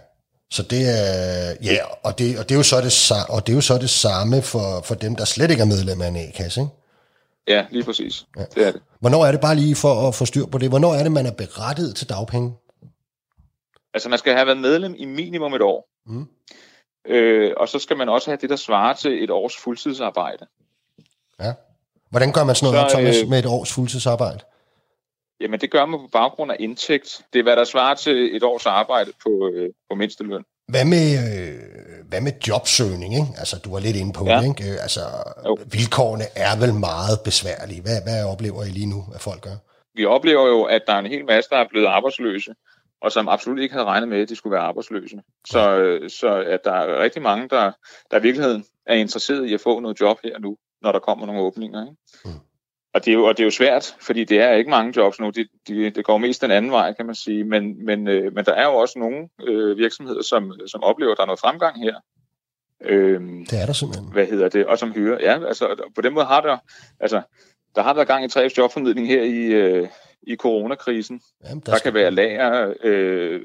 [0.50, 3.56] Så det er, ja, og det, og det er jo så det, og det er
[3.56, 6.60] jo så det samme for, for dem, der slet ikke er medlem af en A-kasse,
[6.60, 6.72] ikke?
[7.48, 8.26] Ja, lige præcis.
[8.38, 8.44] Ja.
[8.54, 8.80] Det er det.
[9.00, 10.68] Hvornår er det bare lige for at få styr på det?
[10.68, 12.52] Hvornår er det, man er berettiget til dagpenge?
[13.94, 15.88] Altså, man skal have været medlem i minimum et år.
[16.06, 16.26] Mm.
[17.06, 20.46] Øh, og så skal man også have det, der svarer til et års fuldtidsarbejde.
[21.40, 21.52] Ja.
[22.10, 24.40] Hvordan gør man sådan noget, så, Thomas, øh, med et års fuldtidsarbejde?
[25.40, 27.22] Jamen, det gør man på baggrund af indtægt.
[27.32, 30.44] Det er, hvad der svarer til et års arbejde på, øh, på mindsteløn.
[30.68, 31.58] Hvad med, øh,
[32.08, 33.14] hvad med jobsøgning?
[33.14, 33.26] Ikke?
[33.38, 34.36] Altså, du var lidt inde på ja.
[34.40, 34.48] det.
[34.48, 34.80] Ikke?
[34.80, 35.00] Altså,
[35.46, 35.58] jo.
[35.72, 37.82] vilkårene er vel meget besværlige.
[37.82, 39.56] Hvad, hvad oplever I lige nu, at folk gør?
[39.94, 42.54] Vi oplever jo, at der er en hel masse, der er blevet arbejdsløse,
[43.04, 45.16] og som absolut ikke havde regnet med, at de skulle være arbejdsløse.
[45.46, 45.78] Så.
[45.78, 47.72] Øh, så at der er rigtig mange, der,
[48.10, 51.26] der i virkeligheden er interesseret i at få noget job her nu, når der kommer
[51.26, 51.82] nogle åbninger.
[51.82, 51.96] Ikke?
[52.24, 52.30] Mm.
[52.94, 55.20] Og det, er jo, og det er jo svært, fordi det er ikke mange jobs
[55.20, 55.30] nu.
[55.30, 57.44] Det, de, det går mest den anden vej, kan man sige.
[57.44, 61.16] Men, men, øh, men der er jo også nogle øh, virksomheder, som, som oplever, at
[61.16, 61.94] der er noget fremgang her.
[62.84, 64.12] Øhm, det er der simpelthen.
[64.12, 64.66] Hvad hedder det?
[64.66, 65.18] Og som hyrer.
[65.20, 66.58] Ja, altså på den måde har der...
[67.00, 67.22] Altså,
[67.74, 69.88] der har været gang i tre jobformidling her i, øh,
[70.26, 71.20] i coronakrisen.
[71.44, 73.40] Jamen, der, der kan være lager, øh,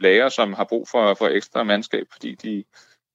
[0.00, 2.64] lager, som har brug for, for ekstra mandskab, fordi de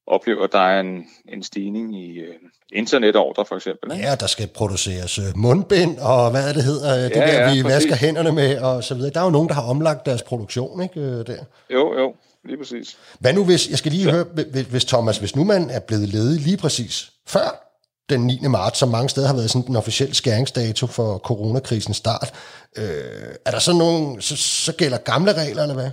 [0.06, 2.34] oplever, at der er en, en stigning i øh,
[2.72, 3.92] internetordre for eksempel.
[3.92, 4.06] Ikke?
[4.06, 7.62] Ja, der skal produceres øh, mundbind, og hvad det hedder, ja, det der ja, vi
[7.62, 7.74] præcis.
[7.74, 9.10] vasker hænderne med, og så videre.
[9.10, 11.44] Der er jo nogen, der har omlagt deres produktion, ikke, øh, der?
[11.70, 12.14] Jo, jo,
[12.44, 12.98] lige præcis.
[13.18, 14.10] Hvad nu hvis, jeg skal lige ja.
[14.12, 14.24] høre,
[14.70, 17.73] hvis Thomas, hvis nu man er blevet ledig lige præcis før
[18.10, 18.38] den 9.
[18.48, 22.32] marts, som mange steder har været sådan den officielle skæringsdato for coronakrisens start,
[22.76, 25.90] øh, er der så nogen, så, så gælder gamle regler, eller hvad?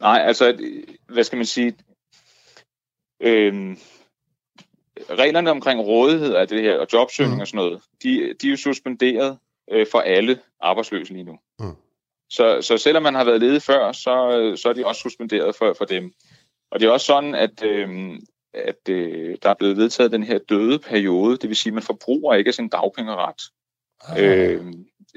[0.00, 0.56] Nej, altså,
[1.08, 1.74] hvad skal man sige,
[3.22, 3.78] Øhm,
[5.10, 7.40] reglerne omkring rådighed af det her, og jobsøgning mm.
[7.40, 9.38] og sådan noget, de, de er jo suspenderet
[9.70, 11.38] øh, for alle arbejdsløse lige nu.
[11.58, 11.76] Mm.
[12.30, 15.74] Så, så selvom man har været ledig før, så, så er de også suspenderet for,
[15.78, 16.12] for dem.
[16.70, 17.88] Og det er også sådan, at, øh,
[18.54, 21.82] at øh, der er blevet vedtaget den her døde periode, det vil sige, at man
[21.82, 23.42] forbruger ikke sin dagpengeret.
[24.08, 24.22] Ah.
[24.22, 24.64] Øh,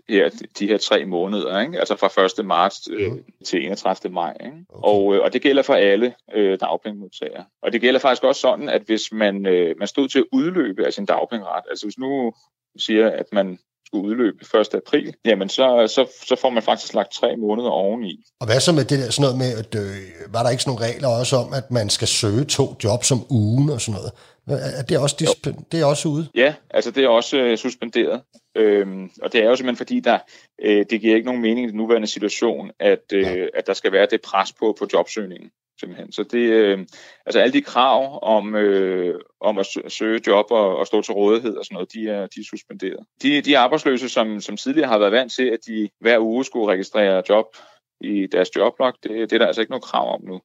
[0.09, 1.79] her, de her tre måneder, ikke?
[1.79, 2.45] altså fra 1.
[2.45, 3.23] marts øh, mm.
[3.45, 4.13] til 31.
[4.13, 4.37] maj.
[4.45, 4.57] Ikke?
[4.69, 4.87] Okay.
[4.87, 7.45] Og, øh, og det gælder for alle øh, dagpengemodtagere.
[7.61, 10.85] Og det gælder faktisk også sådan, at hvis man, øh, man stod til at udløbe
[10.85, 12.33] af sin dagpengeret, altså hvis nu
[12.77, 13.59] siger, at man
[13.95, 14.75] skulle udløbe 1.
[14.75, 18.23] april, jamen så, så, så får man faktisk lagt tre måneder oveni.
[18.39, 20.75] Og hvad så med det der, sådan noget med, at øh, var der ikke sådan
[20.75, 24.11] nogle regler også om, at man skal søge to jobs om ugen og sådan noget?
[24.79, 26.27] Er det også, disp- det er også ude?
[26.35, 28.21] Ja, altså det er også øh, suspenderet.
[28.55, 30.19] Øhm, og det er jo simpelthen fordi, der,
[30.61, 33.45] øh, det giver ikke nogen mening i den nuværende situation, at, øh, ja.
[33.53, 35.49] at der skal være det pres på, på jobsøgningen.
[35.79, 36.11] Simpelthen.
[36.11, 36.79] Så det, øh,
[37.25, 41.57] altså alle de krav om, øh, om at søge job og, og stå til rådighed
[41.57, 43.05] og sådan noget, de er, de er suspenderet.
[43.21, 46.71] De, de arbejdsløse, som, som tidligere har været vant til, at de hver uge skulle
[46.71, 47.45] registrere job
[48.01, 50.41] i deres joblog, det, det er der altså ikke noget krav om nu.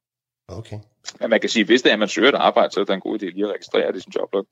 [0.49, 0.79] Okay.
[1.21, 2.85] Men man kan sige, at hvis det er, at man søger et arbejde, så er
[2.85, 4.47] det en god idé lige at registrere det i sin joblog.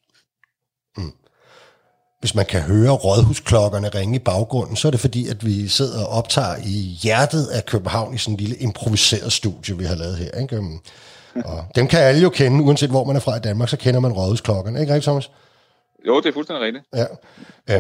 [0.97, 1.28] Mm.
[2.21, 6.07] Hvis man kan høre rådhusklokkerne ringe i baggrunden, så er det fordi, at vi sidder
[6.07, 10.17] og optager i hjertet af København i sådan en lille improviseret studie, vi har lavet
[10.17, 10.41] her.
[10.41, 10.57] Ikke?
[10.57, 10.79] Øhm,
[11.45, 14.01] og dem kan alle jo kende, uanset hvor man er fra i Danmark, så kender
[14.01, 14.81] man rådhusklokkerne.
[14.81, 15.31] Ikke rigtigt, Thomas?
[16.07, 16.85] Jo, det er fuldstændig rigtigt.
[16.95, 17.07] Ja.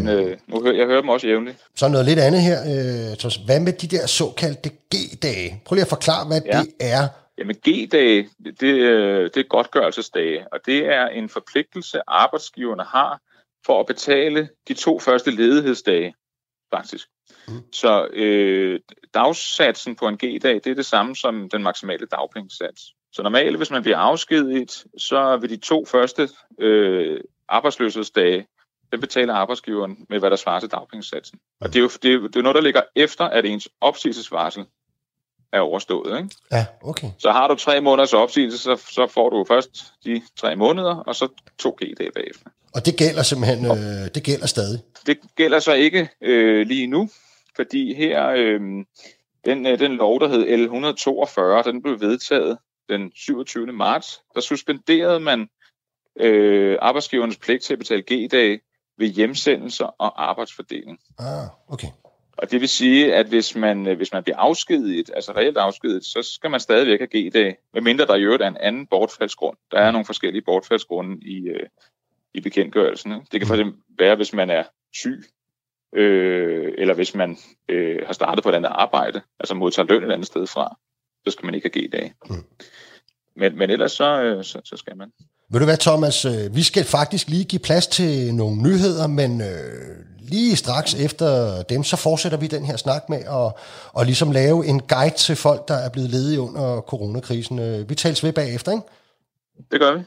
[0.01, 1.57] Men, øhm, øh, nu hører, jeg hører dem også jævnligt.
[1.77, 2.59] Så noget lidt andet her.
[2.61, 5.63] Øh, hvad med de der såkaldte G-dage?
[5.65, 6.61] Prøv lige at forklare, hvad ja.
[6.61, 7.09] det er.
[7.39, 8.29] Jamen G-dage,
[8.61, 13.21] det, øh, det er godtgørelsesdage, og det er en forpligtelse, arbejdsgiverne har
[13.67, 16.15] for at betale de to første ledighedsdage,
[16.75, 17.09] faktisk.
[17.49, 17.73] Mm.
[17.73, 18.81] Så øh,
[19.15, 22.83] dagsatsen på en G-dag, det er det samme som den maksimale dagpengesats.
[23.13, 28.47] Så normalt, hvis man bliver afskediget, så vil de to første øh, arbejdsløshedsdage,
[28.93, 31.39] den betaler arbejdsgiveren med, hvad der svarer til dagpengesatsen.
[31.43, 31.65] Mm.
[31.65, 34.65] Og det er jo det er, det er noget, der ligger efter, at ens opsigelsesvarsel
[35.53, 36.19] er overstået.
[36.19, 36.37] Ikke?
[36.53, 37.11] Ja, okay.
[37.19, 41.15] Så har du tre måneders opsigelse, så, så får du først de tre måneder, og
[41.15, 42.51] så to G-dage bagefter.
[42.79, 44.81] Og det gælder simpelthen, øh, det gælder stadig?
[45.07, 47.09] Det gælder så ikke øh, lige nu,
[47.57, 48.61] fordi her, øh,
[49.45, 53.67] den, øh, den lov, der hed L142, den blev vedtaget den 27.
[53.67, 54.21] marts.
[54.35, 55.49] Der suspenderede man
[56.21, 58.61] øh, arbejdsgivernes pligt til at betale G-dage
[58.99, 60.99] ved hjemsendelser og arbejdsfordeling.
[61.19, 61.89] Ah, okay.
[62.39, 66.05] Og det vil sige, at hvis man, øh, hvis man bliver afskediget, altså reelt afskediget,
[66.05, 69.57] så skal man stadigvæk have G-dag, medmindre der i øvrigt er en anden bortfaldsgrund.
[69.71, 71.67] Der er nogle forskellige bortfaldsgrunde i, øh,
[72.39, 73.13] i bekendtgørelsen.
[73.33, 73.61] Det kan fx
[73.99, 75.25] være, hvis man er syg,
[75.95, 80.13] øh, eller hvis man øh, har startet på et andet arbejde, altså modtager løn et
[80.13, 80.77] andet sted fra,
[81.27, 82.15] så skal man ikke have G-dage.
[82.31, 82.45] Mm.
[83.37, 85.13] Men, men ellers så, øh, så, så skal man.
[85.51, 86.25] Ved du hvad, Thomas?
[86.25, 91.63] Øh, vi skal faktisk lige give plads til nogle nyheder, men øh, lige straks efter
[91.63, 93.53] dem, så fortsætter vi den her snak med at,
[94.01, 97.59] at ligesom lave en guide til folk, der er blevet ledige under coronakrisen.
[97.59, 98.85] Øh, vi tales ved bagefter, ikke?
[99.71, 100.05] Det gør vi.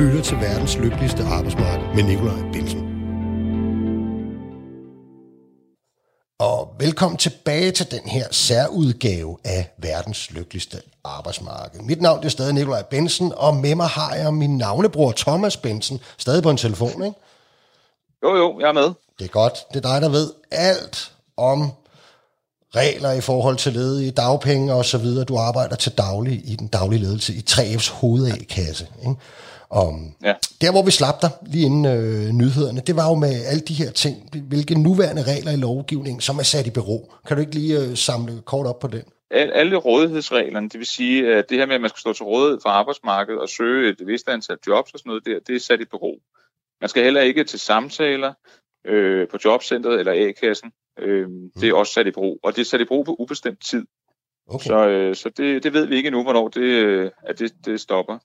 [0.00, 2.80] Lytter til verdens lykkeligste arbejdsmarked med Nikolaj Bilsen.
[6.38, 11.80] Og velkommen tilbage til den her særudgave af verdens lykkeligste arbejdsmarked.
[11.80, 16.00] Mit navn er stadig Nikolaj Bensen, og med mig har jeg min navnebror Thomas Bensen,
[16.18, 17.18] stadig på en telefon, ikke?
[18.22, 18.90] Jo, jo, jeg er med.
[19.18, 19.58] Det er godt.
[19.74, 21.72] Det er dig, der ved alt om
[22.74, 25.24] regler i forhold til ledige, dagpenge og så videre.
[25.24, 28.88] Du arbejder til daglig i den daglige ledelse i 3F's hovedagkasse.
[29.00, 29.14] Ikke?
[29.70, 29.88] Og
[30.22, 30.34] ja.
[30.60, 33.74] der, hvor vi slap dig lige inden øh, nyhederne, det var jo med alle de
[33.74, 34.16] her ting,
[34.48, 37.12] hvilke nuværende regler i lovgivningen, som er sat i bero.
[37.26, 39.02] Kan du ikke lige øh, samle kort op på den?
[39.30, 42.58] Alle rådighedsreglerne, det vil sige, at det her med, at man skal stå til rådighed
[42.62, 45.80] for arbejdsmarkedet og søge et vist antal jobs og sådan noget, det, det er sat
[45.80, 46.18] i bero.
[46.80, 48.32] Man skal heller ikke til samtaler
[48.86, 50.72] øh, på jobcentret eller A-kassen.
[50.98, 51.50] Øh, mm.
[51.60, 53.86] Det er også sat i bero, og det er sat i bero på ubestemt tid.
[54.48, 54.66] Okay.
[54.66, 57.80] Så, øh, så det, det ved vi ikke nu, hvornår det, øh, at det, det
[57.80, 58.18] stopper.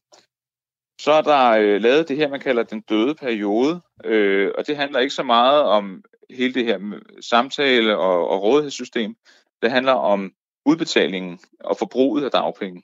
[1.02, 4.78] Så er der øh, lavet det her, man kalder den døde periode, øh, og det
[4.78, 9.16] handler ikke så meget om hele det her samtale- og, og rådighedssystem.
[9.62, 10.34] Det handler om
[10.66, 12.84] udbetalingen og forbruget af dagpenge.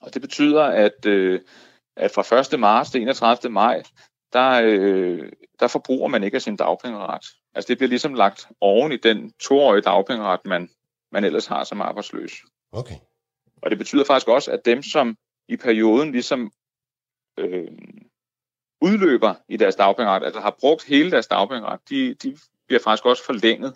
[0.00, 1.40] Og det betyder, at, øh,
[1.96, 2.60] at fra 1.
[2.60, 3.52] marts til 31.
[3.52, 3.82] maj,
[4.32, 7.24] der, øh, der forbruger man ikke af sin dagpengeret.
[7.54, 10.68] Altså det bliver ligesom lagt oven i den toårige dagpengeret, man,
[11.12, 12.32] man ellers har som arbejdsløs.
[12.72, 12.96] Okay.
[13.62, 15.16] Og det betyder faktisk også, at dem, som
[15.48, 16.52] i perioden ligesom
[17.38, 17.68] øh,
[18.80, 23.24] udløber i deres dagpengeret, altså har brugt hele deres dagpengeret, de, de bliver faktisk også
[23.24, 23.74] forlænget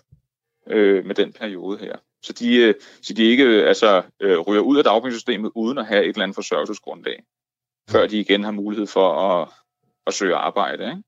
[0.69, 1.95] øh, med den periode her.
[2.23, 6.03] Så de, øh, så de ikke altså, øh, ryger ud af dagpengesystemet uden at have
[6.03, 7.23] et eller andet forsørgelsesgrundlag,
[7.89, 9.49] før de igen har mulighed for at,
[10.07, 10.83] at søge arbejde.
[10.83, 11.03] Ikke?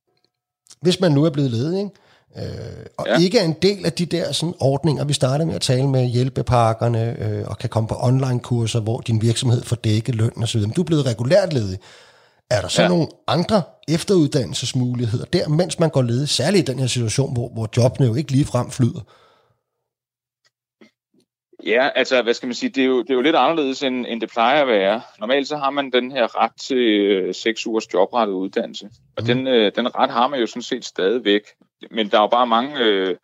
[0.82, 1.92] Hvis man nu er blevet ledig, ikke?
[2.38, 3.20] Øh, og ja.
[3.20, 6.06] ikke er en del af de der sådan, ordninger, vi starter med at tale med
[6.06, 10.62] hjælpepakkerne, øh, og kan komme på online-kurser, hvor din virksomhed får dækket løn osv.
[10.62, 11.80] Men du er blevet regulært ledig.
[12.56, 12.88] Er der så ja.
[12.88, 17.70] nogle andre efteruddannelsesmuligheder der, mens man går ledig, særligt i den her situation, hvor, hvor
[17.78, 19.02] jobbene jo ikke lige frem flyder?
[21.66, 24.06] Ja, altså, hvad skal man sige, det er jo, det er jo lidt anderledes, end,
[24.08, 25.02] end det plejer at være.
[25.20, 29.26] Normalt så har man den her ret til øh, seks ugers jobrettet uddannelse, og mm.
[29.26, 31.42] den, øh, den ret har man jo sådan set stadigvæk.
[31.92, 33.16] Men der er jo bare mange øh,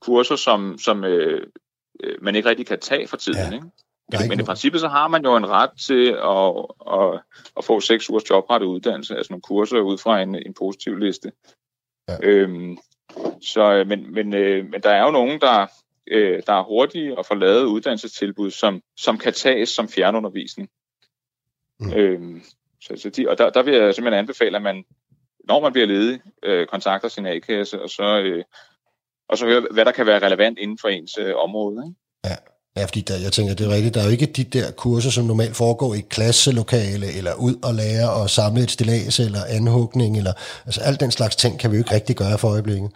[0.00, 1.42] kurser, som, som øh,
[2.04, 3.54] øh man ikke rigtig kan tage for tiden, ja.
[3.54, 3.66] ikke?
[4.12, 6.66] Men, men i princippet så har man jo en ret til at,
[6.98, 7.20] at,
[7.56, 11.32] at få seks ugers jobrettet uddannelse, altså nogle kurser ud fra en, en positiv liste.
[12.08, 12.16] Ja.
[12.22, 12.78] Øhm,
[13.42, 15.66] så, øh, men, men, øh, men der er jo nogen, der,
[16.06, 20.68] øh, der er hurtige og får lavet uddannelsestilbud, som, som kan tages som fjernundervisning.
[21.80, 21.92] Mm.
[21.92, 22.42] Øhm,
[22.80, 24.84] så, så de, og der, der vil jeg simpelthen anbefale, at man,
[25.44, 28.44] når man bliver ledig, øh, kontakter sin A-kasse, og så, øh,
[29.28, 31.84] og så høre, hvad der kan være relevant inden for ens øh, område.
[31.86, 31.98] Ikke?
[32.24, 32.36] Ja.
[32.76, 33.94] Ja, fordi der, jeg tænker, det er rigtigt.
[33.94, 37.74] Der er jo ikke de der kurser, som normalt foregår i klasselokale, eller ud og
[37.74, 40.32] lære og samle et stillads, eller anhugning, eller
[40.66, 42.90] altså alt den slags ting kan vi jo ikke rigtig gøre for øjeblikket.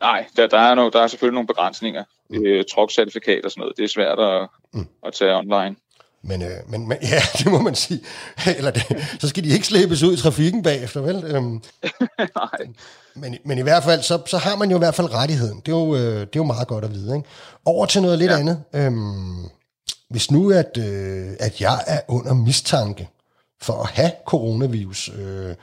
[0.00, 2.04] Nej, der, der, er, no, der er selvfølgelig nogle begrænsninger.
[2.30, 2.46] Mm.
[2.46, 4.86] Øh, Trok-certifikat og sådan noget, det er svært at, mm.
[5.06, 5.76] at tage online.
[6.26, 8.00] Men, øh, men, men ja, det må man sige.
[8.46, 8.82] Eller det,
[9.20, 11.24] så skal de ikke slæbes ud i trafikken bagefter, vel?
[11.24, 11.62] Øhm,
[12.36, 12.74] Nej.
[13.14, 15.62] Men, men i hvert fald, så, så har man jo i hvert fald rettigheden.
[15.66, 17.16] Det er jo, øh, det er jo meget godt at vide.
[17.16, 17.28] Ikke?
[17.64, 18.38] Over til noget lidt ja.
[18.38, 18.62] andet.
[18.74, 19.44] Øhm,
[20.10, 23.08] hvis nu, at, øh, at jeg er under mistanke
[23.62, 25.54] for at have coronavirus, øh,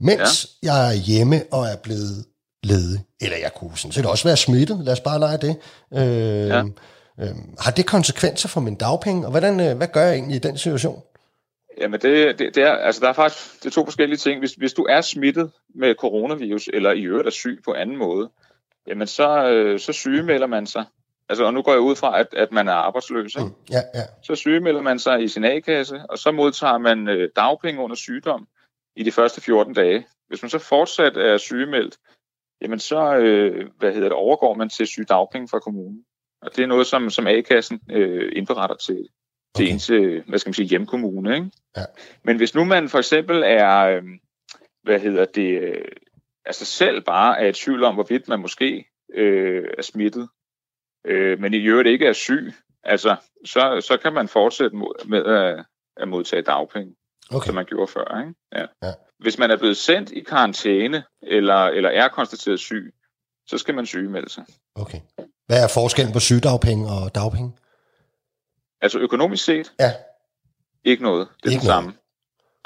[0.00, 0.74] mens ja.
[0.74, 2.24] jeg er hjemme og er blevet
[2.62, 5.56] ledig, eller jeg kunne sådan set også være smittet, lad os bare lege det.
[5.92, 6.62] Øh, ja.
[7.20, 7.26] Øh,
[7.58, 10.58] har det konsekvenser for min dagpenge, og hvordan, øh, hvad gør jeg egentlig i den
[10.58, 11.02] situation?
[11.78, 14.38] Jamen, det, det, det er, altså, der er faktisk det er to forskellige ting.
[14.38, 18.30] Hvis, hvis du er smittet med coronavirus, eller i øvrigt er syg på anden måde,
[18.86, 20.84] jamen så, øh, så sygemelder man sig.
[21.28, 23.34] Altså, og nu går jeg ud fra, at, at man er arbejdsløs.
[23.34, 23.48] Ikke?
[23.48, 24.02] Mm, ja, ja.
[24.22, 28.48] Så sygemelder man sig i sin A-kasse, og så modtager man øh, dagpenge under sygdom
[28.96, 30.06] i de første 14 dage.
[30.28, 31.96] Hvis man så fortsat er sygemeldt,
[32.60, 36.04] jamen så øh, hvad hedder det, overgår man til sygdagpenge fra kommunen.
[36.42, 38.96] Og det er noget, som, som A-kassen øh, indberetter til,
[39.56, 39.72] til okay.
[39.72, 41.34] ens øh, hvad skal man sige, hjemkommune.
[41.34, 41.50] Ikke?
[41.76, 41.84] Ja.
[42.24, 44.02] Men hvis nu man for eksempel er, øh,
[44.82, 45.84] hvad hedder det, øh,
[46.44, 50.28] altså selv bare er i tvivl om, hvorvidt man måske øh, er smittet,
[51.06, 52.52] øh, men i øvrigt ikke er syg,
[52.84, 54.76] altså så, så kan man fortsætte
[55.06, 55.64] med at,
[55.96, 56.94] at modtage dagpenge.
[57.30, 57.46] okay.
[57.46, 58.20] som man gjorde før.
[58.20, 58.34] Ikke?
[58.52, 58.66] Ja.
[58.82, 58.92] Ja.
[59.18, 62.94] Hvis man er blevet sendt i karantæne, eller, eller er konstateret syg,
[63.46, 64.44] så skal man sygemelde sig.
[64.74, 65.00] Okay.
[65.46, 67.52] Hvad er forskellen på sygedagpenge og dagpenge?
[68.82, 69.72] Altså økonomisk set?
[69.80, 69.92] Ja.
[70.84, 71.28] Ikke noget.
[71.42, 71.76] Det er Ikke noget.
[71.76, 71.92] samme.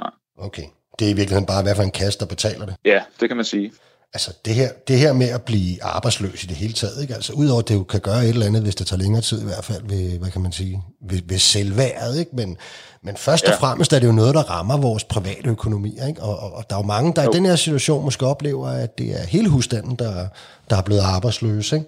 [0.01, 0.11] Nej.
[0.39, 0.67] Okay.
[0.99, 2.77] Det er i virkeligheden bare, hvad for en kasse, der betaler det?
[2.85, 3.73] Ja, det kan man sige.
[4.15, 7.15] Altså det her, det her med at blive arbejdsløs i det hele taget, ikke?
[7.15, 9.43] Altså udover at det jo kan gøre et eller andet, hvis det tager længere tid
[9.43, 12.37] i hvert fald, ved, hvad kan man sige, ved, ved selvværet, ikke?
[12.37, 12.57] Men,
[13.03, 13.57] men først og ja.
[13.57, 16.23] fremmest er det jo noget, der rammer vores private økonomi, ikke?
[16.23, 17.31] Og, og, og der er jo mange, der jo.
[17.31, 20.29] i den her situation måske oplever, at det er hele husstanden, der,
[20.71, 21.87] der er blevet arbejdsløs, ikke?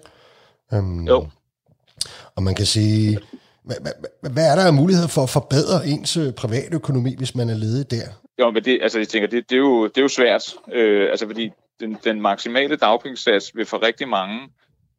[0.71, 1.27] Um, jo.
[2.35, 3.19] Og man kan sige,
[4.33, 7.55] hvad, er der af mulighed for at forbedre ens øh, private økonomi, hvis man er
[7.55, 8.07] ledig der?
[8.39, 11.09] Jo, men det, altså, jeg tænker, det, det, er, jo, det er jo svært, øh,
[11.09, 14.49] altså fordi den, den maksimale dagpengesats vil for rigtig mange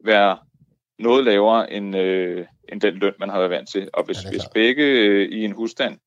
[0.05, 0.39] være
[0.99, 3.89] noget lavere end, øh, end den løn, man har været vant til.
[3.93, 5.99] Og hvis, ja, hvis begge øh, i en husstand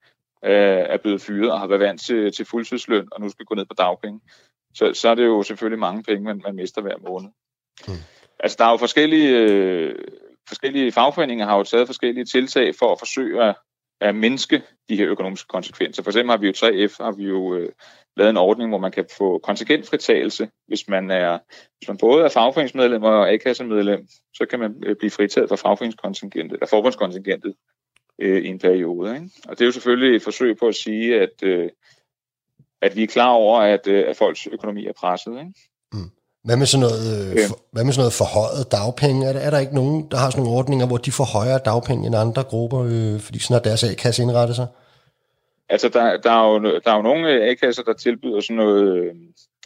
[0.45, 3.55] øh, er blevet fyret og har været vant til, til fuldtidsløn og nu skal gå
[3.55, 4.19] ned på dagpenge,
[4.73, 7.29] så, så er det jo selvfølgelig mange penge, man, man mister hver måned.
[7.87, 7.97] Hmm.
[8.43, 9.95] Altså, der er jo forskellige, øh,
[10.47, 13.55] forskellige fagforeninger har jo taget forskellige tiltag for at forsøge at,
[14.01, 16.03] at mindske de her økonomiske konsekvenser.
[16.03, 17.69] For eksempel har vi jo 3F, har vi jo øh,
[18.17, 21.39] lavet en ordning, hvor man kan få kontingentfritagelse, hvis man er
[21.77, 26.53] hvis man både er fagforeningsmedlem og A-kassemedlem, så kan man øh, blive fritaget fra fagforeningskontingentet,
[26.55, 27.55] eller forbundskontingentet
[28.19, 29.15] øh, i en periode.
[29.15, 29.29] Ikke?
[29.47, 31.69] Og det er jo selvfølgelig et forsøg på at sige, at, øh,
[32.81, 35.39] at vi er klar over, at, øh, at folks økonomi er presset.
[35.39, 35.53] Ikke?
[35.93, 36.11] Mm.
[36.43, 39.27] Hvad med sådan noget, øh, for, hvad med sådan noget forhøjet dagpenge?
[39.27, 41.59] Er der, er der ikke nogen, der har sådan nogle ordninger, hvor de får højere
[41.65, 44.67] dagpenge end andre grupper, øh, fordi sådan at deres A-kasse indretter sig?
[45.69, 49.15] Altså, der, der, er jo, der er jo nogle A-kasser, der tilbyder sådan noget, øh,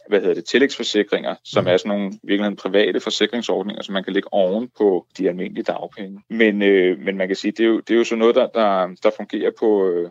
[0.08, 1.70] hvad hedder det, tillægsforsikringer, som mm.
[1.70, 6.20] er sådan nogle virkelig private forsikringsordninger, som man kan lægge oven på de almindelige dagpenge.
[6.30, 8.46] Men, øh, men man kan sige, det er jo, det er jo sådan noget, der,
[8.46, 10.10] der, der fungerer på øh,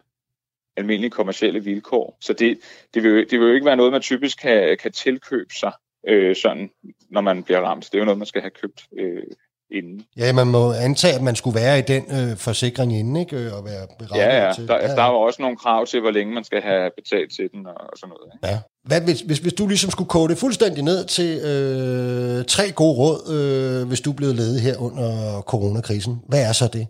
[0.77, 2.17] almindelige kommersielle vilkår.
[2.21, 2.59] Så det,
[2.93, 5.71] det, vil, det vil jo ikke være noget, man typisk kan, kan tilkøbe sig
[6.07, 6.69] øh, sådan,
[7.09, 7.85] når man bliver ramt.
[7.85, 9.23] Det er jo noget, man skal have købt øh,
[9.71, 10.05] inden.
[10.17, 13.35] Ja, man må antage, at man skulle være i den øh, forsikring inden, ikke?
[13.35, 14.53] Øh, og være ja, ja.
[14.53, 14.67] til.
[14.67, 14.95] Der, ja, ja.
[14.95, 17.65] der er jo også nogle krav til, hvor længe man skal have betalt til den
[17.65, 18.31] og, og sådan noget.
[18.33, 18.47] Ikke?
[18.47, 18.59] Ja.
[18.83, 22.95] Hvad, hvis, hvis, hvis du ligesom skulle kode det fuldstændig ned til øh, tre gode
[22.97, 26.87] råd, øh, hvis du blev ledet her under coronakrisen, hvad er så det?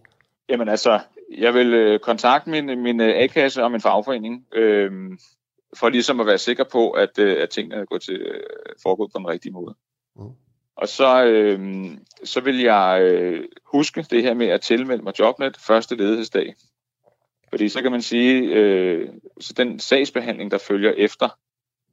[0.50, 1.00] Jamen altså,
[1.38, 4.92] jeg vil øh, kontakte min, min øh, A-kasse og min fagforening, øh,
[5.76, 8.44] for ligesom at være sikker på, at, øh, at tingene er gået til, øh,
[8.84, 9.76] foregået på den rigtige måde.
[10.16, 10.30] Mm.
[10.76, 11.88] Og så, øh,
[12.24, 16.56] så vil jeg øh, huske det her med at tilmelde mig Jobnet første ledighedsdag.
[17.50, 21.30] Fordi så kan man sige, øh, så den sagsbehandling, der følger efter,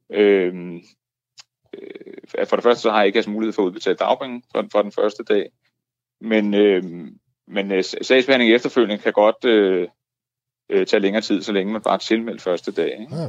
[0.09, 0.53] øh,
[1.73, 4.67] øh, for det første så har jeg ikke altså mulighed for at udbetale dagpenge for,
[4.71, 5.49] for den første dag,
[6.21, 6.83] men, øh,
[7.47, 9.87] men sagsbehandling efterfølgende kan godt øh,
[10.69, 12.99] øh, tage længere tid, så længe man bare tilmelder første dag.
[12.99, 13.15] Ikke?
[13.15, 13.27] Ja.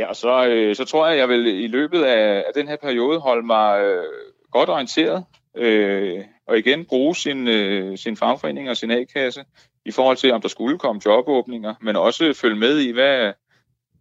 [0.00, 2.76] Ja, og så, øh, så tror jeg, jeg vil i løbet af, af den her
[2.76, 4.04] periode holde mig øh,
[4.50, 5.24] godt orienteret,
[5.56, 9.44] øh, og igen bruge sin, øh, sin fagforening og sin A-kasse
[9.84, 13.32] i forhold til, om der skulle komme jobåbninger, men også følge med i, hvad,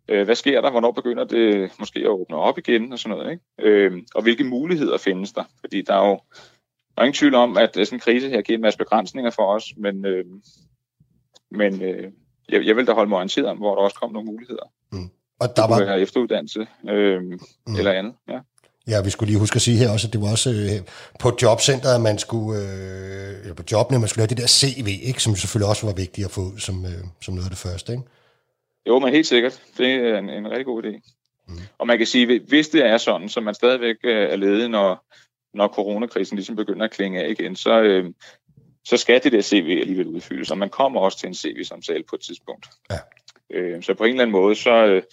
[0.08, 3.32] øh, hvad sker der, hvornår begynder det måske at åbne op igen og sådan noget,
[3.32, 3.44] ikke?
[3.60, 6.20] Øh, og hvilke muligheder findes der, fordi der er jo
[6.96, 9.32] der er ingen tvivl om, at øh, sådan en krise her giver en masse begrænsninger
[9.32, 10.26] for os, men, øh,
[11.52, 12.12] men øh,
[12.50, 14.72] jeg, jeg vil da holde mig orienteret om, hvor der også kommer nogle muligheder.
[14.92, 15.10] Mm.
[15.40, 15.80] Og der var...
[15.80, 17.76] være efteruddannelse øh, mm.
[17.78, 18.40] eller andet, ja.
[18.88, 20.80] Ja, vi skulle lige huske at sige her også, at det var også øh,
[21.20, 24.88] på jobcenteret, at man skulle, øh, eller på jobbene, man skulle have det der CV,
[25.04, 27.92] ikke, som selvfølgelig også var vigtigt at få som, øh, som noget af det første,
[27.92, 28.04] ikke?
[28.88, 29.62] Jo, men helt sikkert.
[29.78, 30.94] Det er en, en rigtig god idé.
[31.48, 31.56] Mm.
[31.78, 35.06] Og man kan sige, hvis det er sådan, så man stadigvæk øh, er ledig, når,
[35.54, 38.06] når coronakrisen ligesom begynder at klinge af igen, så, øh,
[38.86, 42.16] så skal det der CV alligevel udfyldes, og man kommer også til en CV-samtale på
[42.16, 42.66] et tidspunkt.
[42.92, 42.98] Ja.
[43.54, 45.04] Øh, så på en eller anden måde, så, øh,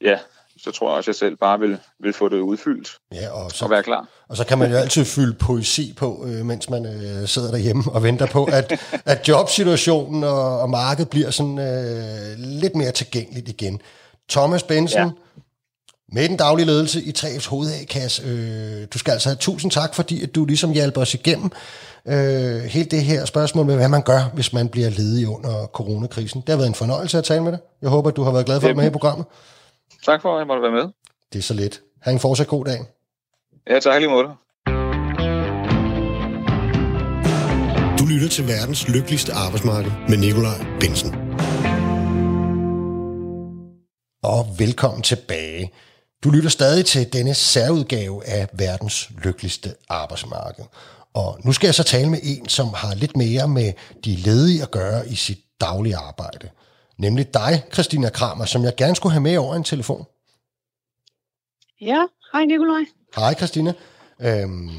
[0.00, 0.18] ja,
[0.58, 3.50] så tror jeg også, at jeg selv bare vil, vil få det udfyldt ja, og,
[3.50, 4.08] så, og være klar.
[4.28, 7.82] Og så kan man jo altid fylde poesi på, øh, mens man øh, sidder derhjemme
[7.92, 8.72] og venter på, at,
[9.12, 13.80] at jobsituationen og, og markedet bliver sådan øh, lidt mere tilgængeligt igen.
[14.30, 15.10] Thomas Benson, ja.
[16.12, 18.22] Med den daglige ledelse i 3F's hovedakasse.
[18.26, 21.50] Øh, du skal altså have tusind tak, fordi at du ligesom hjælper os igennem
[22.06, 26.40] øh, hele det her spørgsmål med, hvad man gør, hvis man bliver ledig under coronakrisen.
[26.40, 27.60] Det har været en fornøjelse at tale med dig.
[27.82, 29.26] Jeg håber, at du har været glad for at være med i programmet.
[30.04, 30.92] Tak for, at jeg måtte være med.
[31.32, 31.80] Det er så lidt.
[32.02, 32.78] Ha' en fortsat god dag.
[33.70, 34.28] Ja, tak lige måde.
[37.98, 41.14] Du lytter til verdens lykkeligste arbejdsmarked med Nikolaj Bensen.
[44.22, 45.72] Og velkommen tilbage.
[46.26, 50.64] Du lytter stadig til denne særudgave af verdens lykkeligste arbejdsmarked.
[51.14, 53.72] Og nu skal jeg så tale med en, som har lidt mere med
[54.04, 56.50] de ledige at gøre i sit daglige arbejde.
[56.98, 60.04] nemlig dig, Christina Kramer, som jeg gerne skulle have med over en telefon.
[61.80, 62.84] Ja, hej Nikolaj.
[63.16, 63.72] Hej Christina.
[64.20, 64.70] Øhm,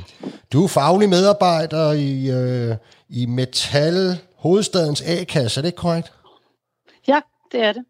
[0.54, 2.76] du er faglig medarbejder i, øh,
[3.10, 6.14] i Metal Hovedstadens A-kasse, er det ikke korrekt?
[7.08, 7.20] Ja,
[7.52, 7.84] det er det.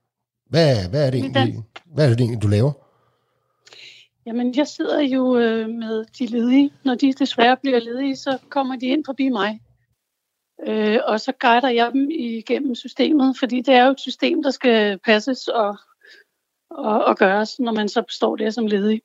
[0.50, 2.87] Hvad, hvad, er det egentlig, hvad er det egentlig, du laver?
[4.28, 6.72] Jamen, jeg sidder jo øh, med de ledige.
[6.84, 9.62] Når de desværre bliver ledige, så kommer de ind forbi mig.
[10.68, 14.52] Øh, og så guider jeg dem igennem systemet, fordi det er jo et system, der
[14.52, 15.78] skal passes og,
[16.70, 19.02] og, og gøres, når man så står der som ledig.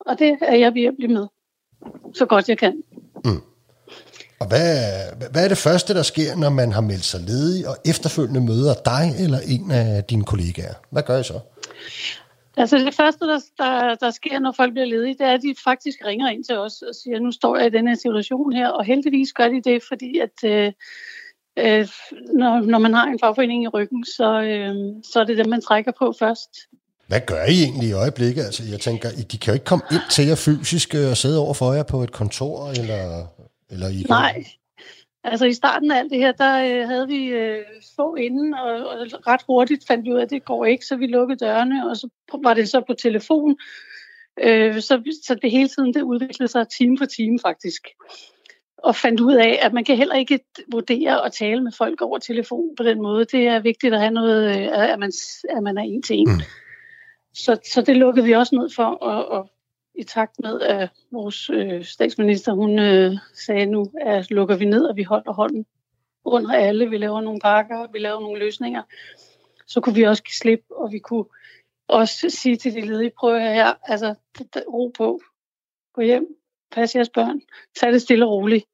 [0.00, 1.26] Og det er jeg virkelig med,
[2.14, 2.82] så godt jeg kan.
[3.24, 3.42] Mm.
[4.40, 7.76] Og hvad, hvad er det første, der sker, når man har meldt sig ledig og
[7.84, 10.74] efterfølgende møder dig eller en af dine kollegaer?
[10.90, 11.40] Hvad gør I så?
[12.56, 15.54] Altså det første, der, der, der sker, når folk bliver ledige, det er, at de
[15.64, 18.68] faktisk ringer ind til os og siger, nu står jeg i den her situation her,
[18.68, 20.72] og heldigvis gør de det, fordi at øh,
[21.58, 21.88] øh,
[22.34, 24.74] når, når man har en fagforening i ryggen, så, øh,
[25.12, 26.50] så er det dem, man trækker på først.
[27.06, 28.44] Hvad gør I egentlig i øjeblikket?
[28.44, 31.38] Altså, jeg tænker, de kan jo ikke komme ind til jer fysisk øh, og sidde
[31.40, 33.26] over for jer på et kontor, eller,
[33.70, 34.44] eller I Nej,
[35.26, 37.64] Altså i starten af alt det her, der øh, havde vi øh,
[37.96, 40.96] få inden, og, og ret hurtigt fandt vi ud af, at det går ikke, så
[40.96, 42.08] vi lukkede dørene, og så
[42.42, 43.56] var det så på telefon.
[44.40, 47.88] Øh, så, så det hele tiden det udviklede sig time for time faktisk.
[48.78, 50.40] Og fandt ud af, at man kan heller ikke
[50.72, 53.24] vurdere og tale med folk over telefon på den måde.
[53.24, 55.12] Det er vigtigt at have noget, øh, at man,
[55.56, 56.28] at man er en til en.
[56.28, 56.40] Mm.
[57.34, 59.50] Så, så det lukkede vi også ned for, og, og
[59.98, 64.84] i takt med, at vores øh, statsminister hun øh, sagde nu, at lukker vi ned,
[64.84, 65.66] og vi holder hånden
[66.24, 66.90] under alle.
[66.90, 68.82] Vi laver nogle pakker, vi laver nogle løsninger.
[69.66, 71.24] Så kunne vi også give slip, og vi kunne
[71.88, 74.14] også sige til de ledige, prøv her, altså
[74.68, 75.20] ro på,
[75.92, 76.26] gå hjem,
[76.70, 77.40] pas jeres børn,
[77.80, 78.64] tag det stille og roligt,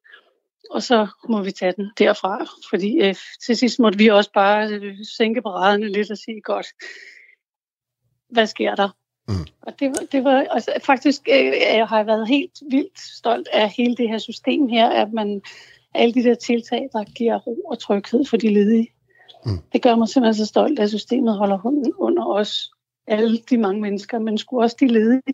[0.69, 2.45] og så må vi tage den derfra.
[2.69, 3.15] Fordi øh,
[3.45, 6.67] til sidst måtte vi også bare øh, sænke paraderne lidt og sige, godt,
[8.29, 8.89] hvad sker der?
[9.27, 9.45] Mm.
[9.61, 13.69] Og det var, det var altså, faktisk, øh, jeg har været helt vildt stolt af
[13.69, 15.41] hele det her system her, at man
[15.93, 18.87] alle de der tiltag, der giver ro og tryghed for de ledige.
[19.45, 19.59] Mm.
[19.73, 22.71] Det gør mig simpelthen så stolt, at systemet holder hånden under os,
[23.07, 25.33] alle de mange mennesker, men skulle også de ledige,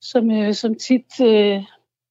[0.00, 1.62] som, øh, som tit øh,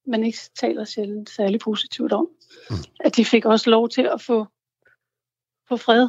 [0.06, 2.28] man ikke taler sjældent særlig positivt om.
[2.70, 2.76] Mm.
[3.00, 4.46] At de fik også lov til at få,
[5.68, 6.08] få fred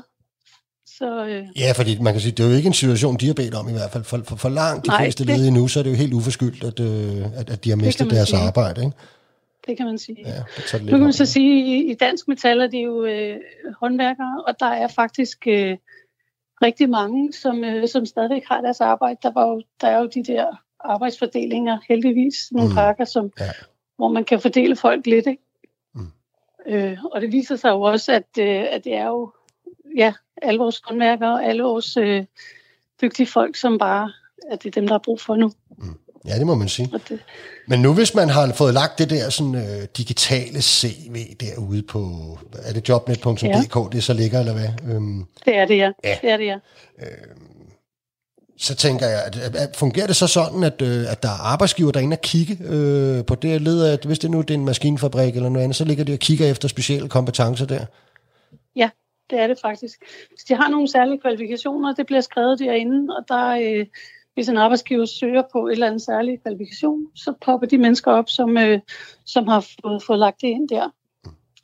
[0.98, 1.45] så, øh...
[1.56, 3.70] Ja, fordi man kan sige, det er jo ikke en situation, de har bedt om
[3.70, 4.04] i hvert fald.
[4.04, 5.38] For, for, for langt de Nej, fleste det...
[5.38, 8.12] ledige nu, så er det jo helt uforskyldt, at, øh, at, at de har mistet
[8.12, 8.39] deres sige.
[8.39, 8.82] arbejde.
[8.82, 8.98] Ikke?
[9.68, 10.18] Det kan man sige.
[10.26, 13.06] Ja, det nu kan man så sige, at i, i dansk metal er de jo
[13.06, 13.36] øh,
[13.80, 15.78] håndværkere, og der er faktisk øh,
[16.62, 19.20] rigtig mange, som, øh, som stadigvæk har deres arbejde.
[19.24, 20.45] Der, var jo, der er jo de der
[20.80, 22.76] arbejdsfordelinger, heldigvis, nogle mm.
[22.76, 23.52] pakker, som, ja.
[23.98, 25.28] hvor man kan fordele folk lidt.
[25.28, 25.43] Ikke?
[25.95, 26.12] Mm.
[26.68, 29.32] Øh, og det viser sig jo også, at, øh, at det er jo
[29.98, 32.26] ja, alle vores håndværkere og alle vores øh,
[33.02, 34.12] dygtige folk, som bare
[34.52, 35.52] at det er dem, der er brug for nu.
[35.78, 35.98] Mm.
[36.28, 36.90] Ja, det må man sige.
[37.10, 37.20] Det.
[37.68, 42.10] Men nu hvis man har fået lagt det der sådan, øh, digitale CV derude på,
[42.64, 43.84] er det jobnet.dk, ja.
[43.92, 44.94] det så ligger, eller hvad?
[44.94, 45.92] Øhm, det er det, ja.
[46.04, 46.18] ja.
[46.22, 46.58] Det er det, ja.
[47.00, 47.48] Øhm,
[48.58, 51.92] så tænker jeg, at, at fungerer det så sådan, at, øh, at der er arbejdsgiver,
[51.92, 54.54] der er inde og kigge øh, på det led, at hvis det nu det er
[54.54, 57.86] en maskinfabrik eller noget andet, så ligger de og kigger efter specielle kompetencer der?
[59.30, 60.04] Det er det faktisk.
[60.30, 63.86] Hvis de har nogle særlige kvalifikationer, det bliver skrevet derinde, og der øh,
[64.38, 68.30] hvis en arbejdsgiver søger på et eller andet særlig kvalifikation, så popper de mennesker op,
[68.30, 68.80] som, øh,
[69.26, 70.90] som har fået, fået lagt det ind der.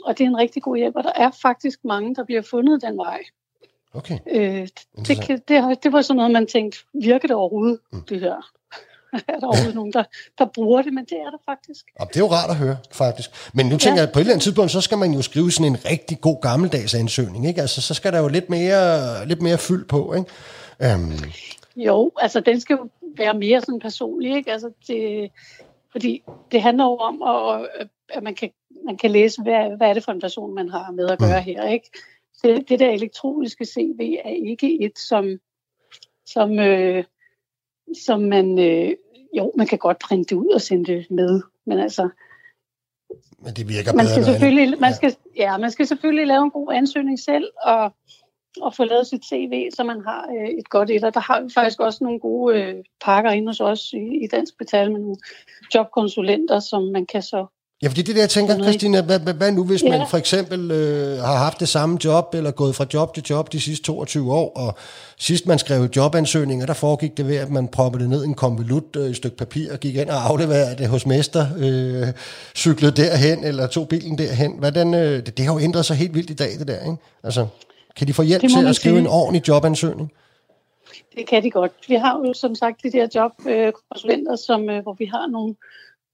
[0.04, 2.82] Og det er en rigtig god hjælp, og der er faktisk mange, der bliver fundet
[2.82, 3.20] den vej.
[3.94, 4.20] Okay.
[4.28, 4.68] Øh,
[5.08, 8.02] det, det, det, det var sådan noget, man tænkte, virker det overhovedet, mm.
[8.02, 8.52] det her?
[9.28, 10.04] er der overhovedet nogen, der,
[10.38, 11.86] der bruger det, men det er der faktisk.
[12.00, 13.30] Og det er jo rart at høre, faktisk.
[13.54, 14.02] Men nu tænker ja.
[14.02, 16.22] jeg, at på et eller andet tidspunkt, så skal man jo skrive sådan en rigtig
[16.22, 17.62] god gammeldags ansøgning, ikke?
[17.62, 20.96] Altså, så skal der jo lidt mere, lidt mere fyld på, ikke?
[20.96, 21.12] Um.
[21.76, 24.52] Jo, altså den skal jo være mere sådan personlig, ikke?
[24.52, 25.32] Altså, det,
[25.92, 28.50] fordi det handler jo om, at, at man, kan,
[28.86, 31.40] man kan læse, hvad, hvad er det for en person, man har med at gøre
[31.40, 31.46] mm.
[31.46, 31.92] her, ikke?
[32.44, 35.40] Det, det der elektroniske CV er ikke et, som,
[36.26, 37.04] som, øh,
[38.06, 38.96] som man øh,
[39.34, 42.10] jo, man kan godt printe det ud og sende det med, men altså...
[43.40, 46.74] Men det virker man skal selvfølgelig, man skal, ja, man skal selvfølgelig lave en god
[46.74, 47.94] ansøgning selv, og,
[48.62, 51.04] og få lavet sit CV, så man har øh, et godt et.
[51.04, 52.76] Og der har vi faktisk også nogle gode øh,
[53.06, 55.18] pakker inde hos os i, i Dansk Betal med nogle
[55.76, 57.46] jobkonsulenter, som man kan så
[57.84, 59.90] Ja, fordi det der, jeg tænker, Christina, hvad, hvad, hvad nu, hvis ja.
[59.90, 63.52] man for eksempel øh, har haft det samme job, eller gået fra job til job
[63.52, 64.76] de sidste 22 år, og
[65.18, 68.34] sidst man skrev jobansøgninger, der foregik det ved, at man proppede det ned i en
[68.34, 72.08] konvolut, øh, et stykke papir, og gik ind og afleverede det hos mester, øh,
[72.56, 74.56] cyklede derhen, eller tog bilen derhen.
[74.60, 76.98] Hvordan, øh, det, det har jo ændret sig helt vildt i dag, det der, ikke?
[77.24, 77.48] Altså.
[77.96, 79.00] Kan de få hjælp til at skrive sige.
[79.00, 80.12] en ordentlig jobansøgning?
[81.16, 81.72] Det kan de godt.
[81.88, 85.56] Vi har jo som sagt de der jobkonsulenter, som, øh, hvor vi har nogle,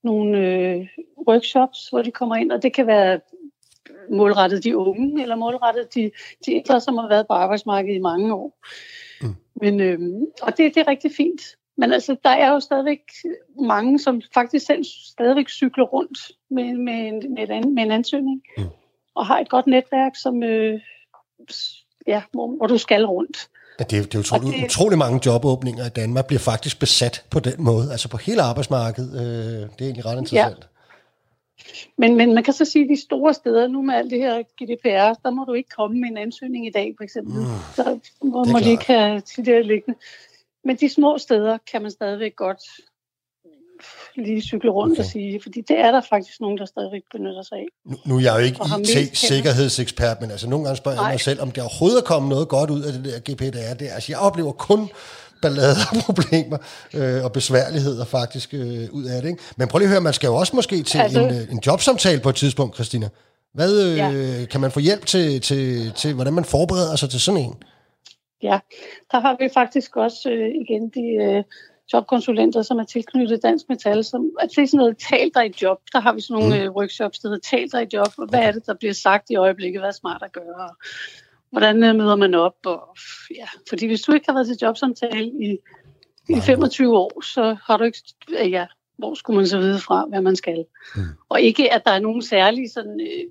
[0.02, 0.88] nogle øh,
[1.28, 3.20] workshops, hvor de kommer ind, og det kan være
[4.10, 6.10] målrettet de unge, eller målrettet de,
[6.46, 8.58] de ældre, som har været på arbejdsmarkedet i mange år.
[9.22, 9.34] Mm.
[9.54, 9.98] Men, øh,
[10.42, 11.40] og det, det er rigtig fint.
[11.76, 13.00] Men altså, der er jo stadigvæk
[13.60, 16.18] mange, som faktisk selv stadigvæk cykler rundt
[16.50, 18.64] med, med, en, med, en, med en ansøgning, mm.
[19.14, 20.80] og har et godt netværk, som, øh,
[22.06, 23.48] ja, hvor, hvor du skal rundt.
[23.80, 27.24] Ja, det, er, det er utrolig, det, utrolig mange jobåbninger i Danmark bliver faktisk besat
[27.30, 29.12] på den måde, altså på hele arbejdsmarkedet.
[29.14, 30.58] Øh, det er egentlig ret interessant.
[30.60, 30.66] Ja.
[31.96, 34.42] Men, men man kan så sige, at de store steder, nu med alt det her
[34.42, 37.40] GDPR, der må du ikke komme med en ansøgning i dag, for eksempel.
[37.40, 39.98] Mm, så må, må de ikke have til det liggende.
[40.64, 42.62] Men de små steder kan man stadigvæk godt
[44.16, 45.02] lige cykle rundt okay.
[45.02, 47.66] og sige, fordi det er der faktisk nogen, der stadigvæk benytter sig af.
[47.84, 51.40] Nu, nu er jeg jo ikke IT-sikkerhedsekspert, men altså nogle gange spørger jeg mig selv,
[51.40, 53.74] om der overhovedet er kommet noget godt ud af det der GPDR.
[53.74, 54.88] Det, altså jeg oplever kun
[55.42, 56.58] ballader, problemer
[56.94, 59.28] øh, og besværligheder faktisk øh, ud af det.
[59.28, 59.42] Ikke?
[59.56, 61.60] Men prøv lige at høre, man skal jo også måske til altså, en, øh, en
[61.66, 63.08] jobsamtale på et tidspunkt, Christina.
[63.54, 64.46] Hvad øh, ja.
[64.46, 67.54] kan man få hjælp til, til, til, hvordan man forbereder sig til sådan en?
[68.42, 68.58] Ja,
[69.12, 71.44] der har vi faktisk også øh, igen de øh,
[71.92, 75.54] jobkonsulenter, som er tilknyttet Dansk Metal, som at det er sådan noget, tal dig i
[75.62, 75.78] job.
[75.92, 76.62] Der har vi sådan nogle mm.
[76.62, 79.30] øh, workshops, der hedder tal dig i job, og hvad er det, der bliver sagt
[79.30, 80.76] i øjeblikket, hvad er smart at gøre, og
[81.50, 82.96] hvordan øh, møder man op, og
[83.36, 85.58] ja, fordi hvis du ikke har været til jobsamtale i,
[86.28, 87.98] i 25 år, så har du ikke,
[88.30, 88.66] ja,
[88.98, 90.64] hvor skulle man så vide fra, hvad man skal.
[90.96, 91.02] Mm.
[91.28, 93.30] Og ikke, at der er nogen særlig sådan, øh,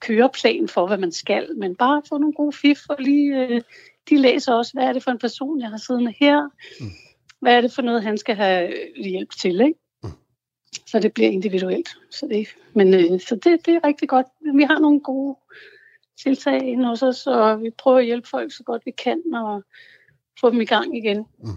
[0.00, 3.60] køreplan for, hvad man skal, men bare få nogle gode fif, og lige, øh,
[4.08, 6.48] de læser også, hvad er det for en person, jeg har siddende her,
[6.80, 6.90] mm.
[7.42, 9.78] Hvad er det for noget, han skal have øh, hjælp til, ikke?
[10.02, 10.10] Mm.
[10.86, 11.88] Så det bliver individuelt.
[12.10, 14.26] Så det, men øh, så det, det er rigtig godt.
[14.54, 15.36] Vi har nogle gode
[16.22, 19.62] tiltag inde hos os, og vi prøver at hjælpe folk så godt vi kan, og
[20.40, 21.26] få dem i gang igen.
[21.44, 21.50] Mm.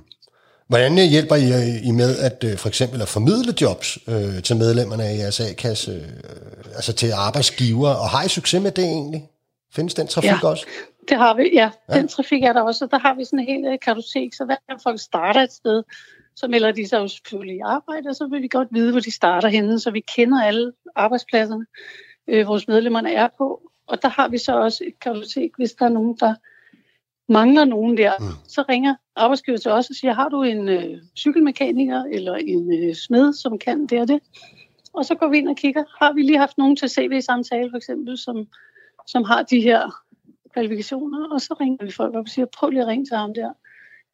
[0.67, 5.03] Hvordan hjælper I, I med at øh, for eksempel at formidle jobs øh, til medlemmerne
[5.03, 9.29] af jeres A-kasse, øh, altså til arbejdsgiver, og har I succes med det egentlig?
[9.75, 10.65] Findes den trafik ja, også?
[11.09, 11.71] Det har vi, ja.
[11.89, 11.97] ja.
[11.97, 14.45] Den trafik er der også, og der har vi sådan en hel øh, kartotek, så
[14.45, 15.83] hver gang folk starter et sted,
[16.35, 18.99] så melder de sig jo selvfølgelig i arbejde, og så vil vi godt vide, hvor
[18.99, 21.65] de starter henne, så vi kender alle arbejdspladserne,
[22.27, 25.85] øh, vores medlemmerne er på, og der har vi så også et kartotek, hvis der
[25.85, 26.35] er nogen, der
[27.29, 28.25] mangler nogen der, mm.
[28.47, 32.95] så ringer arbejdsgiver til os og siger, har du en øh, cykelmekaniker eller en øh,
[32.95, 34.19] smed, som kan det og det?
[34.93, 35.83] Og så går vi ind og kigger.
[36.03, 38.47] Har vi lige haft nogen til CV-samtale for eksempel, som,
[39.07, 39.91] som har de her
[40.55, 41.21] kvalifikationer?
[41.33, 43.49] Og så ringer vi folk op og siger, prøv lige at ringe til ham der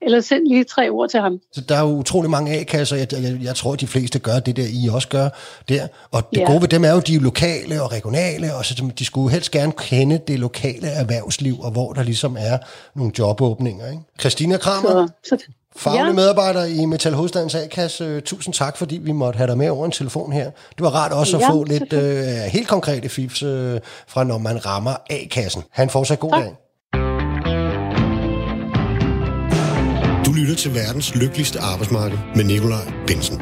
[0.02, 1.40] eller send lige tre ord til ham.
[1.52, 4.56] Så der er jo utrolig mange A-kasser, jeg, jeg, jeg tror, de fleste gør det
[4.56, 5.30] der, I også gør
[5.70, 5.88] der.
[6.12, 6.46] Og det ja.
[6.46, 9.52] gode ved dem er jo, de er lokale og regionale, og så de skulle helst
[9.52, 12.58] gerne kende det lokale erhvervsliv, og hvor der ligesom er
[12.96, 13.92] nogle jobåbninger.
[13.92, 14.04] Ikke?
[14.20, 15.46] Christina Kramer, så, så,
[15.76, 16.12] faglig ja.
[16.12, 18.22] medarbejder i Metal Hovedstadens A-kasse.
[18.22, 20.46] Tusind tak, fordi vi måtte have dig med over en telefon her.
[20.46, 22.00] Det var rart også ja, at få lidt uh,
[22.52, 25.64] helt konkrete fifs uh, fra, når man rammer A-kassen.
[25.72, 26.44] Han fortsat god tak.
[26.44, 26.56] dag.
[30.26, 33.42] Du lytter til verdens lykkeligste arbejdsmarked med Nikolaj Bensen.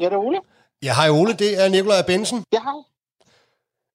[0.00, 0.38] Ja, det er Ole.
[0.82, 2.44] Ja, hej Ole, det er Nikolaj Bensen.
[2.52, 2.72] Ja, hej.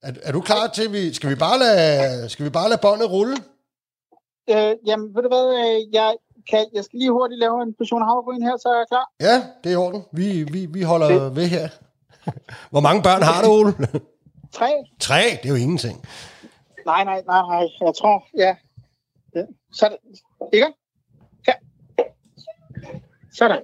[0.04, 3.12] Er, er du klar til, vi, skal vi bare lade, skal vi bare lade båndet
[3.12, 3.38] rulle?
[4.58, 6.16] Øh, jamen, ved du hvad, øh, jeg,
[6.50, 9.06] kan, jeg skal lige hurtigt lave en portion havregryn her, så er jeg klar.
[9.28, 10.02] Ja, det er i orden.
[10.14, 11.36] Vi, vi, vi holder det.
[11.36, 11.68] ved her.
[12.74, 13.72] Hvor mange børn har du, Ole?
[14.52, 14.70] Tre.
[15.00, 15.22] Tre?
[15.42, 15.98] Det er jo ingenting.
[16.86, 17.66] Nej, nej, nej, nej.
[17.82, 18.56] Jeg tror, ja,
[19.36, 19.46] Ja.
[19.74, 19.98] Sådan.
[20.54, 20.74] Ikke?
[21.48, 21.54] Ja.
[23.34, 23.62] Sådan.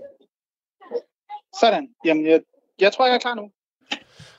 [1.60, 1.88] Sådan.
[2.06, 2.42] Jamen, jeg,
[2.80, 3.52] jeg tror, jeg er klar nu.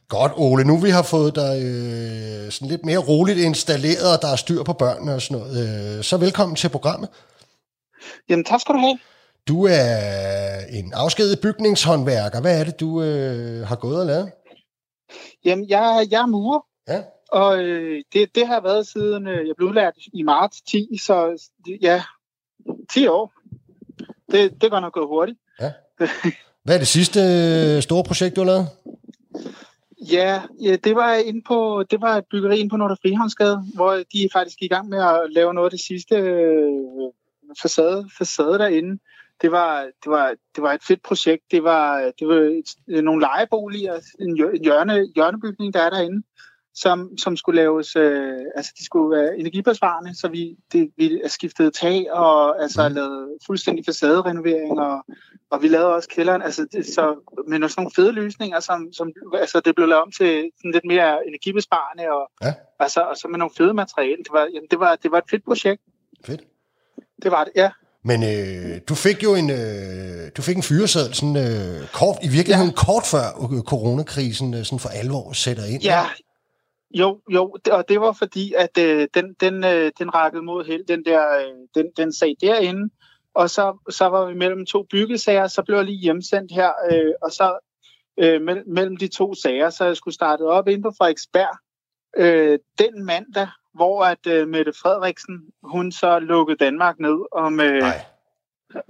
[0.09, 0.65] Godt, Ole.
[0.65, 4.63] Nu vi har fået dig øh, sådan lidt mere roligt installeret, og der er styr
[4.63, 5.57] på børnene og sådan noget,
[5.99, 7.09] øh, så velkommen til programmet.
[8.29, 8.99] Jamen, tak skal du have.
[9.49, 9.97] Du er
[10.71, 12.41] en afskedet bygningshåndværker.
[12.41, 14.33] Hvad er det, du øh, har gået og lavet?
[15.45, 16.61] Jamen, jeg, jeg er murer.
[16.89, 17.03] Ja.
[17.33, 21.49] Og øh, det, det har været siden øh, jeg blev udlært i marts 10, så
[21.83, 22.03] ja,
[22.91, 23.33] 10 år.
[24.33, 25.39] Det, det går nok gået hurtigt.
[25.61, 25.73] Ja.
[26.65, 28.69] Hvad er det sidste øh, store projekt, du har lavet?
[30.01, 33.93] Ja, ja det var inde på det var et byggeri inde på Nordre Frihavnsgade, hvor
[33.93, 37.13] de er faktisk i gang med at lave noget af det sidste øh,
[37.63, 38.99] facade, facade derinde.
[39.43, 41.43] Det var, det, var, det var et fedt projekt.
[41.51, 46.23] Det var, det var et, nogle lejeboliger, en hjørne, hjørnebygning, der er derinde
[46.83, 51.71] som, som skulle laves, øh, altså de skulle være energibesvarende, så vi, det, vi skiftede
[51.71, 52.95] tag og altså Mm.
[52.95, 55.05] lavede fuldstændig facaderenovering, og,
[55.51, 57.15] og vi lavede også kælderen, altså det, så,
[57.49, 60.73] med nogle, sådan nogle fede løsninger, som, som altså det blev lavet om til sådan
[60.73, 62.53] lidt mere energibesparende, og, Ja.
[62.81, 64.23] altså, og så med nogle fede materialer.
[64.27, 65.83] Det var, jamen, det var, det var et fedt projekt.
[66.27, 66.41] Fedt.
[67.23, 67.71] Det var det, ja.
[68.05, 72.29] Men øh, du fik jo en, øh, du fik en fyreseddel sådan øh, kort, i
[72.29, 72.85] virkeligheden ja.
[72.87, 75.83] kort før øh, coronakrisen øh, sådan for alvor sætter ind.
[75.83, 76.05] Ja,
[76.91, 80.65] jo, jo, det- og det var fordi, at øh, den, den, øh, den rakkede mod
[80.65, 82.91] hele den der, øh, den, den sag derinde,
[83.35, 87.13] og så, så var vi mellem to byggesager, så blev jeg lige hjemsendt her, øh,
[87.23, 87.59] og så
[88.19, 91.59] øh, mellem, mellem de to sager, så jeg skulle starte op inde på Frederiksberg.
[92.17, 97.79] Øh, den mandag, hvor at øh, Mette Frederiksen, hun så lukkede Danmark ned om, øh,
[97.79, 98.05] Nej,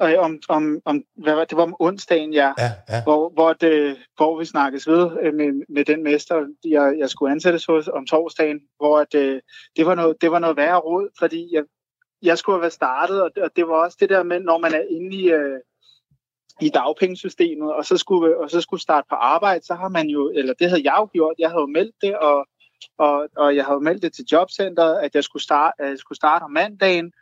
[0.03, 3.03] øh, om, om, om hvad var det, var om onsdagen, ja ja, ja.
[3.03, 7.33] hvor, hvor, det, hvor vi snakkes ved øh, med, med den mester, jeg, jeg skulle
[7.33, 9.41] ansættes hos om torsdagen, hvor at, øh,
[9.77, 11.63] det, var noget, det var noget værre råd, fordi jeg,
[12.23, 14.59] jeg skulle have været startet, og det, og det var også det der med, når
[14.59, 15.61] man er inde i, øh,
[16.61, 20.33] i dagpengesystemet, og så, skulle, og så skulle starte på arbejde, så har man jo,
[20.35, 22.47] eller det havde jeg jo gjort, jeg havde jo meldt det, og,
[22.99, 26.17] og, og jeg havde meldt det til jobcenteret, at jeg skulle starte, at jeg skulle
[26.17, 27.13] starte om mandagen,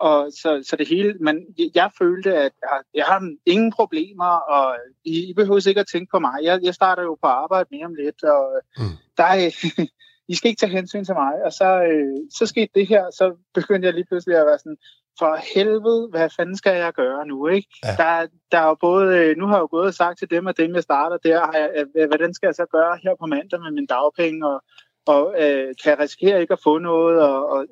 [0.00, 4.76] og så, så det hele, men jeg følte, at jeg, jeg har ingen problemer, og
[5.04, 6.34] I, I behøver ikke at tænke på mig.
[6.42, 8.96] Jeg, jeg starter jo på arbejde mere om lidt, og Mm.
[9.16, 9.50] der er,
[10.28, 11.32] I skal ikke tage hensyn til mig.
[11.44, 14.76] Og så, øh, så skete det her, så begyndte jeg lige pludselig at være sådan,
[15.18, 17.68] for helvede, hvad fanden skal jeg gøre nu, ikke?
[17.84, 17.88] Ja.
[18.02, 20.46] Der, der er jo både, øh, nu har jeg jo gået og sagt til dem
[20.46, 23.26] og dem, jeg starter der, har jeg, øh, hvordan skal jeg så gøre her på
[23.26, 24.62] mandag med min dagpenge, og,
[25.06, 27.66] og øh, kan jeg risikere ikke at få noget, og, og,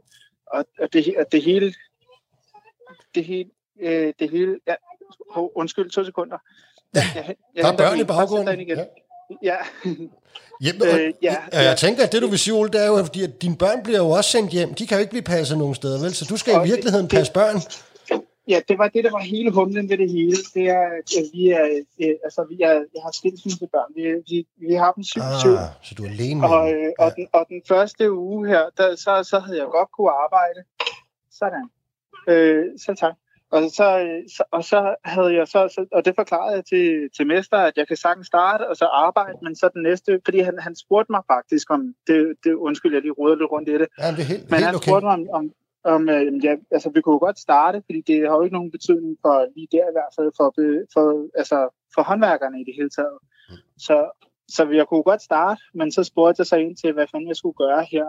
[0.47, 1.75] og, og det, og det hele,
[3.15, 4.75] det hele, øh, det hele, ja,
[5.37, 6.39] oh, undskyld, to sekunder.
[6.95, 8.61] Jeg, jeg, jeg Der er børn i baggrunden.
[8.61, 8.79] igen.
[8.79, 8.85] Ja.
[9.43, 9.57] Ja.
[10.61, 11.75] Jamen, og, Øh, ja, jeg ja.
[11.75, 13.99] tænker, at det du vil sige, Ole, det er jo, fordi at dine børn bliver
[13.99, 14.75] jo også sendt hjem.
[14.75, 16.15] De kan jo ikke blive passet nogen steder, vel?
[16.15, 17.57] Så du skal i Og det- virkeligheden det- passe børn.
[18.49, 20.37] Ja, det var det, der var hele humlen ved det hele.
[20.55, 20.87] Det er,
[21.19, 21.65] at vi er,
[22.03, 23.91] øh, altså, vi er, jeg har skilsmissebørn.
[23.97, 25.51] Vi, vi, vi har dem syv syv.
[25.51, 28.97] Ah, så du er alene Og, øh, og, den, og den første uge her, der,
[28.97, 30.61] så, så havde jeg godt kunne arbejde.
[31.41, 31.65] Sådan.
[32.29, 33.15] Øh, så tak.
[33.55, 33.89] Og så,
[34.37, 37.75] så, og så havde jeg så, så, og det forklarede jeg til, til mester, at
[37.77, 41.13] jeg kan sagtens starte og så arbejde, men så den næste, fordi han, han spurgte
[41.13, 44.21] mig faktisk om, det, det undskyld, jeg lige ruder lidt rundt i det, Ja, det
[44.25, 44.89] er helt, men helt han okay.
[44.89, 45.45] spurgte mig om, om,
[45.95, 48.75] om øh, ja, altså vi kunne jo godt starte, fordi det har jo ikke nogen
[48.77, 50.49] betydning for lige der i hvert fald, for,
[50.95, 51.05] for,
[51.41, 51.59] altså,
[51.95, 53.19] for håndværkerne i det hele taget.
[53.51, 53.57] Mm.
[53.87, 53.97] Så,
[54.49, 57.37] så jeg kunne godt starte, men så spurgte jeg så ind til, hvad fanden jeg
[57.37, 58.07] skulle gøre her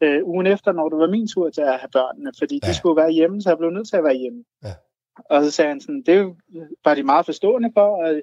[0.00, 2.68] øh, ugen efter, når det var min tur til at have børnene, fordi Ja.
[2.68, 4.44] de skulle være hjemme, så jeg blev nødt til at være hjemme.
[4.64, 4.74] Ja.
[5.30, 6.36] Og så sagde han sådan, det
[6.84, 8.22] var de meget forstående for, og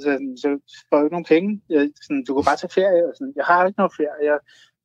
[0.00, 0.48] så, så
[0.88, 1.62] får jeg ikke nogen penge.
[1.68, 3.08] Jeg, sådan, du kan bare tage ferie.
[3.08, 4.32] Og sådan, jeg har ikke noget ferie.
[4.32, 4.38] Jeg,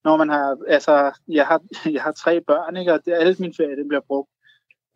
[0.03, 1.61] når man har, altså, jeg har,
[1.95, 4.29] jeg har tre børn, ikke, og det, alle min ferie, det bliver brugt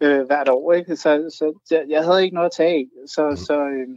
[0.02, 0.96] øh, hvert år, ikke?
[0.96, 2.86] Så, så jeg, jeg havde ikke noget at tage af.
[3.08, 3.36] Så, Mm.
[3.36, 3.88] så øh,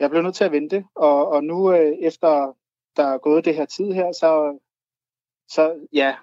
[0.00, 2.56] jeg blev nødt til at vente, og, og nu øh, efter
[2.96, 4.58] der er gået det her tid her, så,
[5.48, 6.14] så ja,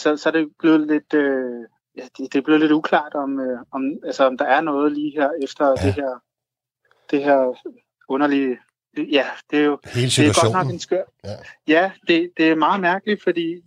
[0.00, 1.60] så, så er det blevet lidt, øh,
[1.96, 4.92] ja, det, det er blevet lidt uklart, om, øh, om, altså, om der er noget
[4.92, 5.72] lige her efter Ja.
[5.72, 5.86] ja.
[5.86, 6.20] det her,
[7.10, 7.54] det her
[8.08, 8.58] underlige,
[8.96, 11.04] ja, det er jo, Hele det er godt nok en skør.
[11.24, 11.36] Ja.
[11.68, 13.62] Ja, det, det er meget mærkeligt, fordi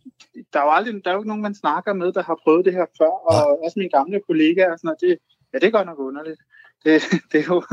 [0.54, 2.66] der er jo aldrig, der er jo ikke nogen, man snakker med, der har prøvet
[2.66, 3.66] det her før, og Nej.
[3.66, 5.18] også mine gamle kollegaer og sådan noget, det,
[5.54, 6.40] ja, det er godt nok underligt.
[6.86, 7.64] Det, det er jo,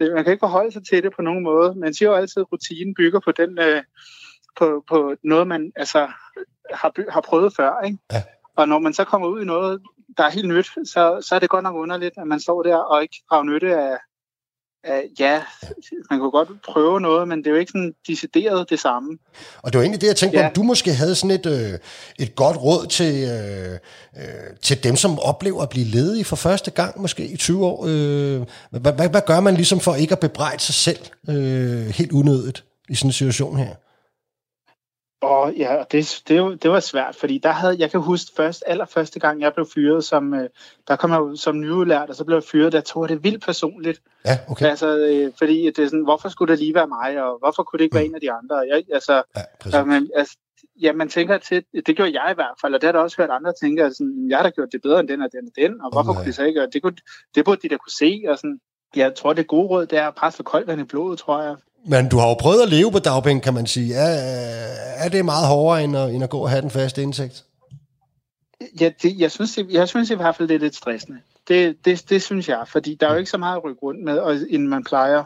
[0.00, 1.74] det, man kan ikke forholde sig til det på nogen måde.
[1.74, 3.82] Man siger jo altid, at rutinen bygger på den, øh,
[4.58, 6.08] på, på noget, man altså
[6.74, 7.98] har, by, har prøvet før, ikke?
[8.12, 8.22] Ja.
[8.56, 9.80] Og når man så kommer ud i noget,
[10.16, 12.76] der er helt nyt, så, så er det godt nok underligt, at man står der
[12.76, 13.96] og ikke har nytte af,
[14.84, 15.42] af, ja,
[16.10, 19.18] man kunne godt prøve noget, men det er jo ikke sådan decideret det samme.
[19.62, 20.46] Og det var egentlig det, jeg tænkte på, Ja.
[20.46, 21.78] om du måske havde sådan et, øh,
[22.18, 23.78] et godt råd til, øh,
[24.16, 27.84] øh, til dem, som oplever at blive ledige for første gang, måske i 20 år.
[27.86, 32.12] Øh, hvad, hvad, hvad gør man ligesom for ikke at bebrejde sig selv øh, helt
[32.12, 33.74] unødigt i sådan en situation her?
[35.20, 38.64] Og ja, det, det, var- det var svært, fordi der havde, jeg kan huske først,
[38.66, 40.48] allerførste gang, jeg blev fyret, som, øh,
[40.88, 43.24] der kom jeg jo som nyudlært, og så blev jeg fyret, der tog jeg det
[43.24, 44.00] vildt personligt.
[44.24, 44.66] Ja, okay.
[44.66, 47.78] Altså, øh, fordi det er sådan, hvorfor skulle det lige være mig, og hvorfor kunne
[47.78, 48.56] det ikke være en af de andre?
[48.56, 49.86] Jeg, altså, Ja, præcis.
[49.86, 50.36] man, altså,
[50.82, 53.16] ja, man tænker til, det gjorde jeg i hvert fald, og det har der også
[53.16, 55.44] hørt andre tænke, at sådan, jeg har da gjort det bedre end den og den
[55.46, 56.20] og den, og hvorfor Uha.
[56.20, 56.82] kunne de så ikke gøre det?
[56.82, 56.96] Kunne,
[57.34, 58.58] det burde de da kunne se, og sådan,
[58.96, 61.42] jeg tror, det gode råd, det er at presse for koldt vand i blodet, tror
[61.42, 61.56] jeg.
[61.86, 63.94] Men du har jo prøvet at leve på dagpenge, kan man sige.
[63.94, 64.08] Er,
[64.96, 67.44] er det meget hårdere, end at, end at gå og have den faste indtægt?
[68.80, 71.18] Ja, det, jeg, synes, det, jeg synes i hvert fald, det er lidt stressende.
[71.48, 74.04] Det, det, det synes jeg, fordi der er jo ikke så meget at rykke rundt
[74.04, 75.24] med, og, end man plejer.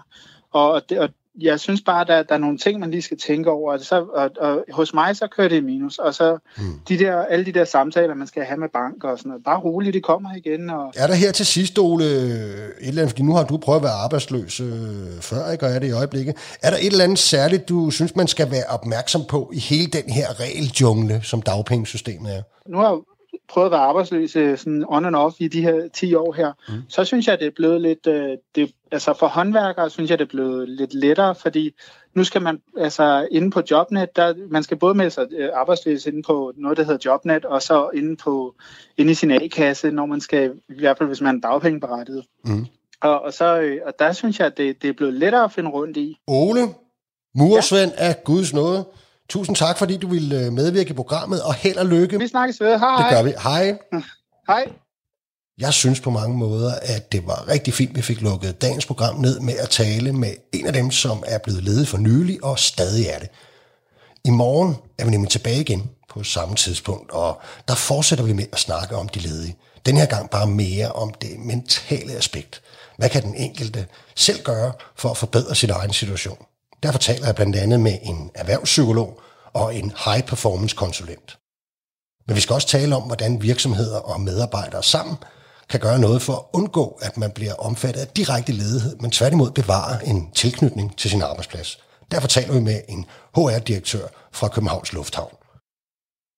[0.52, 1.08] Og det, og
[1.40, 3.72] jeg synes bare, der, der er nogle ting, man lige skal tænke over.
[3.72, 5.98] Og, så, og, og hos mig, så kører det i minus.
[5.98, 6.62] Og så mm.
[6.88, 9.44] de der, alle de der samtaler, man skal have med bank og sådan noget.
[9.44, 10.70] Bare roligt, det kommer igen.
[10.70, 10.92] Og...
[10.96, 13.82] Er der her til sidst, Ole, et eller andet, fordi nu har du prøvet at
[13.82, 14.66] være arbejdsløs øh,
[15.20, 15.66] før, ikke?
[15.66, 16.36] og er det i øjeblikket.
[16.62, 19.86] Er der et eller andet særligt, du synes, man skal være opmærksom på i hele
[19.86, 22.42] den her regeljungle, som dagpengesystemet er?
[22.66, 23.00] Nu har
[23.52, 26.52] prøvet at være arbejdsløs øh, sådan on and off i de her 10 år her,
[26.68, 26.74] mm.
[26.88, 30.24] så synes jeg, det er blevet lidt, øh, det, altså for håndværkere synes jeg, det
[30.24, 31.74] er blevet lidt lettere, fordi
[32.14, 36.06] nu skal man, altså inde på Jobnet, der, man skal både melde sig øh, arbejdsløs
[36.06, 38.54] inde på noget, der hedder Jobnet, og så inde, på,
[38.96, 42.24] inde i sin A-kasse, når man skal, i hvert fald hvis man er dagpengeberettiget.
[42.44, 42.66] Mm.
[43.02, 45.52] Og, og, så, øh, og der synes jeg, at det, det er blevet lettere at
[45.52, 46.16] finde rundt i.
[46.26, 46.60] Ole,
[47.34, 48.08] Mursvend ja.
[48.08, 48.84] af Guds nåde.
[49.28, 52.18] Tusind tak, fordi du ville øh, medvirke i programmet, og held og lykke.
[52.18, 52.78] Vi snakkes ved.
[52.78, 52.96] Hej.
[52.96, 53.32] Det gør vi.
[53.42, 53.78] Hej.
[54.46, 54.72] Hej.
[55.58, 59.16] Jeg synes på mange måder, at det var rigtig fint, vi fik lukket dagens program
[59.20, 62.58] ned med at tale med en af dem, som er blevet ledet for nylig og
[62.58, 63.28] stadig er det.
[64.24, 68.44] I morgen er vi nemlig tilbage igen på samme tidspunkt, og der fortsætter vi med
[68.52, 69.56] at snakke om de ledige.
[69.86, 72.62] Den her gang bare mere om det mentale aspekt.
[72.98, 76.38] Hvad kan den enkelte selv gøre for at forbedre sin egen situation?
[76.82, 79.20] Derfor taler jeg blandt andet med en erhvervspsykolog
[79.52, 81.38] og en high performance konsulent.
[82.26, 85.16] Men vi skal også tale om, hvordan virksomheder og medarbejdere sammen
[85.70, 89.50] kan gøre noget for at undgå, at man bliver omfattet af direkte ledighed, men tværtimod
[89.50, 91.78] bevare en tilknytning til sin arbejdsplads.
[92.10, 93.04] Derfor taler vi med en
[93.36, 95.34] HR-direktør fra Københavns Lufthavn.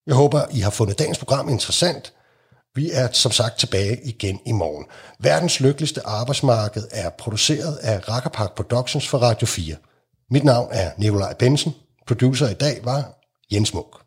[0.06, 2.12] Jeg håber, I har fundet dagens program interessant.
[2.74, 4.84] Vi er som sagt tilbage igen i morgen.
[5.18, 9.76] Verdens lykkeligste arbejdsmarked er produceret af Rakkerpark Productions for Radio 4.
[10.34, 11.74] Mit navn er Nikolaj Bensen.
[12.06, 13.18] Producer i dag var
[13.52, 14.03] Jens Munk.